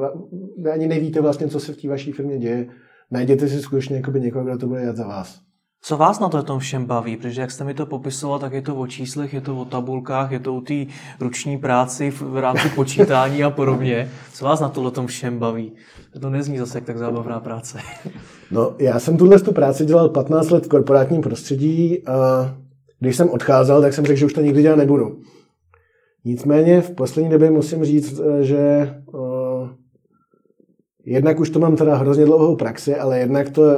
[0.57, 2.67] vy ani nevíte vlastně, co se v té vaší firmě děje.
[3.11, 5.39] Najděte si skutečně jakoby někoho, kdo to bude dělat za vás.
[5.81, 7.17] Co vás na to tom všem baví?
[7.17, 10.31] Protože jak jste mi to popisoval, tak je to o číslech, je to o tabulkách,
[10.31, 10.85] je to o té
[11.19, 14.09] ruční práci v rámci počítání a podobně.
[14.33, 15.71] Co vás na tohle tom všem baví?
[16.21, 17.79] To nezní zase tak zábavná práce.
[18.51, 22.15] No, já jsem tuhle tu práci dělal 15 let v korporátním prostředí a
[22.99, 25.19] když jsem odcházel, tak jsem řekl, že už to nikdy dělat nebudu.
[26.27, 29.69] Nicméně v poslední době musím říct, eh, že uh,
[31.05, 33.69] jednak už to mám teda hrozně dlouhou praxi, ale jednak to uh,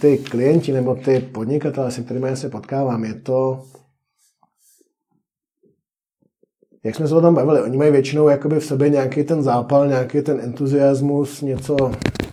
[0.00, 3.62] ty klienti nebo ty podnikatelé, se kterými se potkávám, je to
[6.84, 9.88] jak jsme se o tom bavili, oni mají většinou jakoby v sobě nějaký ten zápal,
[9.88, 11.76] nějaký ten entuziasmus, něco,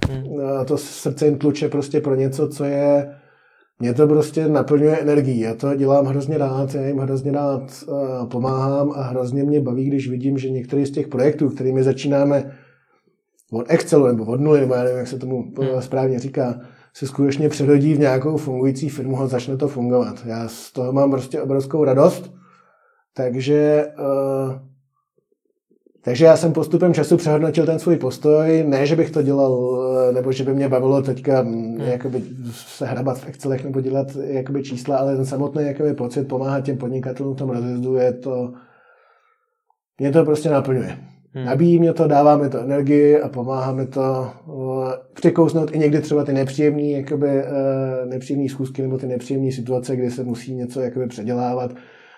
[0.09, 0.65] hmm.
[0.65, 3.15] to srdce jim tluče prostě pro něco, co je
[3.79, 5.41] mě to prostě naplňuje energii.
[5.41, 9.85] Já to dělám hrozně rád, já jim hrozně rád uh, pomáhám a hrozně mě baví,
[9.85, 12.57] když vidím, že některý z těch projektů, kterými začínáme
[13.51, 15.81] od Excelu nebo od nuly, nebo já nevím, jak se tomu hmm.
[15.81, 16.59] správně říká,
[16.93, 20.15] se skutečně předhodí v nějakou fungující firmu a začne to fungovat.
[20.25, 22.33] Já z toho mám prostě obrovskou radost,
[23.13, 24.72] takže uh,
[26.03, 29.79] takže já jsem postupem času přehodnotil ten svůj postoj, ne, že bych to dělal,
[30.09, 31.81] eh, nebo že by mě bavilo teďka mm, hmm.
[31.81, 36.61] jakoby se hrabat v Excelech nebo dělat jakoby čísla, ale ten samotný jakoby pocit pomáhat
[36.61, 38.53] těm podnikatelům v tom rozjezdu je to,
[39.99, 40.97] mě to prostě naplňuje.
[41.35, 41.45] Hmm.
[41.45, 46.01] Nabíjí mě to, dává mi to energii a pomáhá mi to uh, překousnout i někdy
[46.01, 50.81] třeba ty nepříjemné jakoby, uh, nepříjemné schůzky nebo ty nepříjemné situace, kdy se musí něco
[50.81, 51.71] jakoby předělávat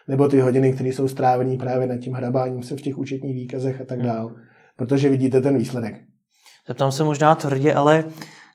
[0.07, 3.81] nebo ty hodiny, které jsou strávené právě nad tím hrabáním se v těch účetních výkazech
[3.81, 4.07] a tak hmm.
[4.07, 4.31] dále.
[4.77, 6.01] Protože vidíte ten výsledek.
[6.67, 8.03] Zeptám se možná tvrdě, ale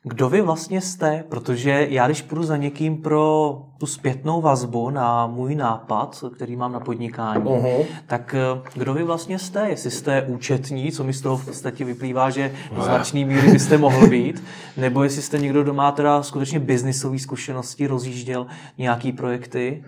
[0.03, 1.24] kdo vy vlastně jste?
[1.28, 6.72] Protože já, když půjdu za někým pro tu zpětnou vazbu na můj nápad, který mám
[6.72, 7.86] na podnikání, uh-huh.
[8.07, 9.68] tak eh, kdo vy vlastně jste?
[9.68, 13.78] Jestli jste účetní, co mi z toho v podstatě vyplývá, že do značný míry byste
[13.78, 14.42] mohl být,
[14.76, 18.46] nebo jestli jste někdo, kdo má teda skutečně biznisové zkušenosti, rozjížděl
[18.78, 19.84] nějaký projekty?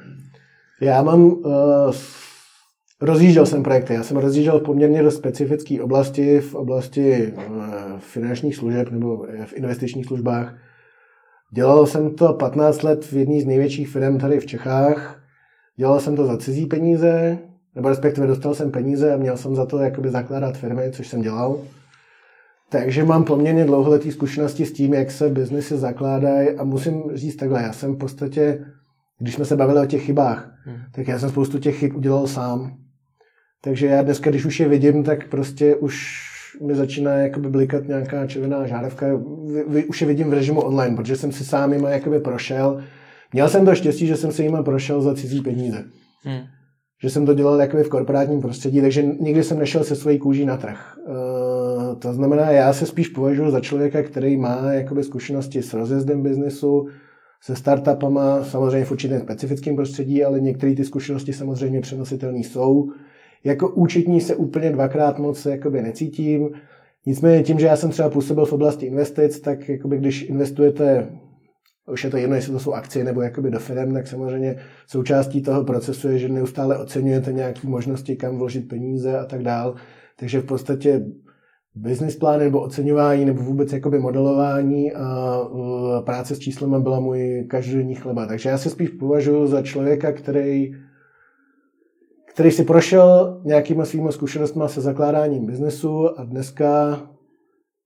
[0.82, 1.42] Já mám, uh,
[3.00, 7.64] rozjížděl jsem projekty, já jsem rozjížděl v poměrně do specifické oblasti, v oblasti uh,
[7.98, 10.54] finančních služeb nebo v investičních službách.
[11.54, 15.22] Dělal jsem to 15 let v jedné z největších firm tady v Čechách.
[15.76, 17.38] Dělal jsem to za cizí peníze,
[17.74, 21.22] nebo respektive dostal jsem peníze a měl jsem za to jakoby zakládat firmy, což jsem
[21.22, 21.58] dělal.
[22.70, 27.62] Takže mám poměrně dlouholetý zkušenosti s tím, jak se biznesy zakládají a musím říct takhle,
[27.62, 28.64] já jsem v podstatě
[29.22, 30.76] když jsme se bavili o těch chybách, hmm.
[30.92, 32.76] tak já jsem spoustu těch chyb udělal sám.
[33.60, 36.22] Takže já dneska, když už je vidím, tak prostě už
[36.66, 39.06] mi začíná jakoby blikat nějaká červená žárovka.
[39.88, 42.82] Už je vidím v režimu online, protože jsem si sám jima jakoby prošel.
[43.32, 45.84] Měl jsem to štěstí, že jsem si jima prošel za cizí peníze.
[46.22, 46.40] Hmm.
[47.02, 50.46] Že jsem to dělal jakoby v korporátním prostředí, takže nikdy jsem nešel se svojí kůží
[50.46, 50.98] na trh.
[51.06, 56.22] Uh, to znamená, já se spíš považuji za člověka, který má jakoby zkušenosti s rozjezdem
[56.22, 56.88] biznesu,
[57.42, 62.90] se startupama, samozřejmě v určitém specifickém prostředí, ale některé ty zkušenosti samozřejmě přenositelné jsou.
[63.44, 66.50] Jako účetní se úplně dvakrát moc jakoby necítím.
[67.06, 71.08] Nicméně tím, že já jsem třeba působil v oblasti investic, tak jakoby když investujete,
[71.92, 75.42] už je to jedno, jestli to jsou akcie nebo jakoby do firm, tak samozřejmě součástí
[75.42, 79.74] toho procesu je, že neustále oceňujete nějaké možnosti, kam vložit peníze a tak dál.
[80.16, 81.04] Takže v podstatě
[81.74, 85.38] business plán nebo oceňování nebo vůbec jakoby modelování a
[86.04, 88.26] práce s číslem byla můj každodenní chleba.
[88.26, 90.72] Takže já se spíš považuji za člověka, který
[92.32, 97.00] který si prošel nějakýma svýma zkušenostmi se zakládáním biznesu a dneska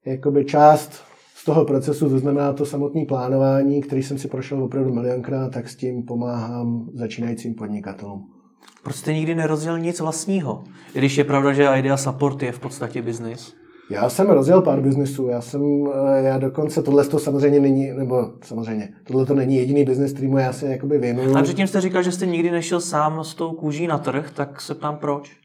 [0.07, 1.03] jakoby část
[1.34, 5.68] z toho procesu, to znamená to samotné plánování, který jsem si prošel opravdu milionkrát, tak
[5.68, 8.26] s tím pomáhám začínajícím podnikatelům.
[8.84, 10.64] Proč jste nikdy nerozdělil nic vlastního?
[10.95, 13.55] I když je pravda, že Idea Support je v podstatě biznis.
[13.91, 15.62] Já jsem rozjel pár biznisů, já jsem,
[15.95, 20.39] eh, já dokonce, tohle to samozřejmě není, nebo samozřejmě, tohle to není jediný biznis, kterýmu
[20.39, 21.37] já se jakoby věnuju.
[21.37, 24.61] A předtím jste říkal, že jste nikdy nešel sám s tou kůží na trh, tak
[24.61, 25.37] se ptám proč?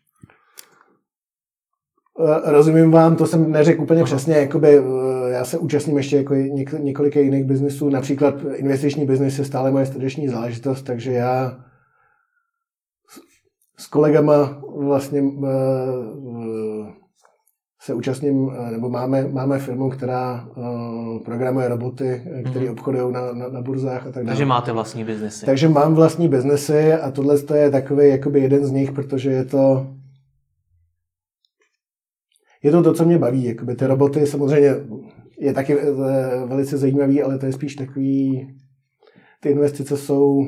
[2.19, 4.05] Eh, rozumím vám, to jsem neřekl úplně Aha.
[4.05, 6.35] přesně, jakoby, eh, já se účastním ještě jako
[6.79, 11.57] několika jiných biznisů, například investiční biznis je stále moje srdeční záležitost, takže já
[13.77, 15.23] s kolegama vlastně
[17.83, 22.71] se účastním, eh, nebo máme, máme firmu, která uh, programuje roboty, eh, které mm-hmm.
[22.71, 24.25] obchodují na, na, na burzách a tak dále.
[24.25, 25.45] Takže máte vlastní biznesy.
[25.45, 29.87] Takže mám vlastní biznesy a tohle je takový jakoby jeden z nich, protože je to
[32.63, 33.43] je to to, co mě baví.
[33.43, 34.75] Jakoby ty roboty samozřejmě
[35.39, 35.77] je taky
[36.45, 38.47] velice zajímavý, ale to je spíš takový,
[39.39, 40.45] ty investice jsou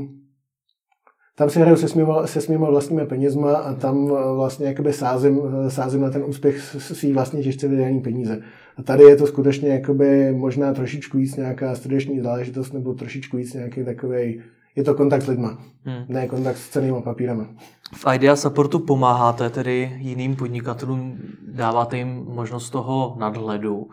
[1.36, 5.42] tam si hraju se svýma, se svýma vlastními penězma a tam eh, vlastně jakoby sázím,
[5.68, 8.42] eh, sázím na ten úspěch svý vlastně těžce vydaný peníze.
[8.78, 13.54] A tady je to skutečně jakoby možná trošičku víc nějaká středeční záležitost nebo trošičku víc
[13.54, 14.42] nějaký takový
[14.76, 16.06] je to kontakt s lidma, hmm.
[16.08, 17.48] ne kontakt s cenými papírama.
[17.96, 21.18] V Idea Supportu pomáháte tedy jiným podnikatelům,
[21.48, 23.90] dáváte jim možnost toho nadhledu.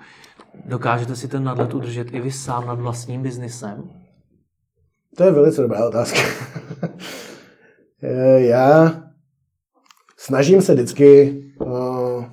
[0.65, 3.91] Dokážete si ten nadhled udržet i vy sám nad vlastním biznisem?
[5.17, 6.21] To je velice dobrá otázka.
[8.03, 9.03] Eh, já
[10.17, 12.25] snažím se vždycky uh,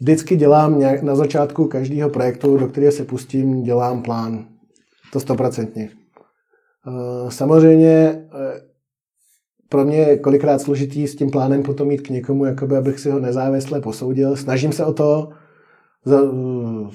[0.00, 4.46] vždycky dělám nějak, na začátku každého projektu, do kterého se pustím, dělám plán.
[5.12, 5.90] To stoprocentně.
[6.86, 8.26] Uh, samozřejmě
[9.68, 13.10] pro mě je kolikrát složitý s tím plánem potom jít k někomu, jakoby, abych si
[13.10, 14.36] ho nezávisle posoudil.
[14.36, 15.28] Snažím se o to,
[16.04, 16.20] za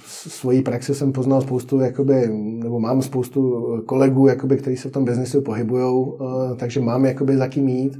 [0.05, 2.27] svojí praxi jsem poznal spoustu, jakoby,
[2.63, 7.37] nebo mám spoustu kolegů, jakoby, kteří se v tom biznesu pohybují, eh, takže mám jakoby
[7.37, 7.99] za kým jít.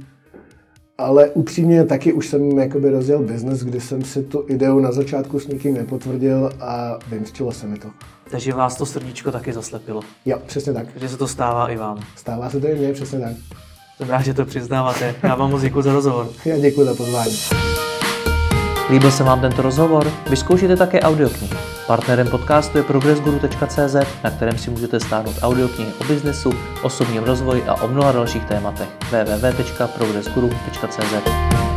[0.98, 5.40] Ale upřímně taky už jsem jakoby rozjel biznes, kdy jsem si tu ideu na začátku
[5.40, 7.88] s nikým nepotvrdil a vymstilo se mi to.
[8.30, 10.02] Takže vás to srdíčko taky zaslepilo.
[10.26, 10.92] Jo, přesně tak.
[10.92, 11.98] Takže se to stává i vám.
[12.16, 13.36] Stává se to i mně, přesně tak.
[14.00, 15.14] Dobrá, že to přiznáváte.
[15.22, 16.28] Já vám moc děkuji za rozhovor.
[16.44, 17.36] Já děkuji za pozvání.
[18.90, 20.12] Líbil se vám tento rozhovor?
[20.30, 21.56] Vyzkoušejte také audioknihy.
[21.86, 27.74] Partnerem podcastu je progressguru.cz, na kterém si můžete stáhnout audioknihy o biznesu, osobním rozvoji a
[27.74, 28.88] o mnoha dalších tématech.
[29.10, 31.69] www.progressguru.cz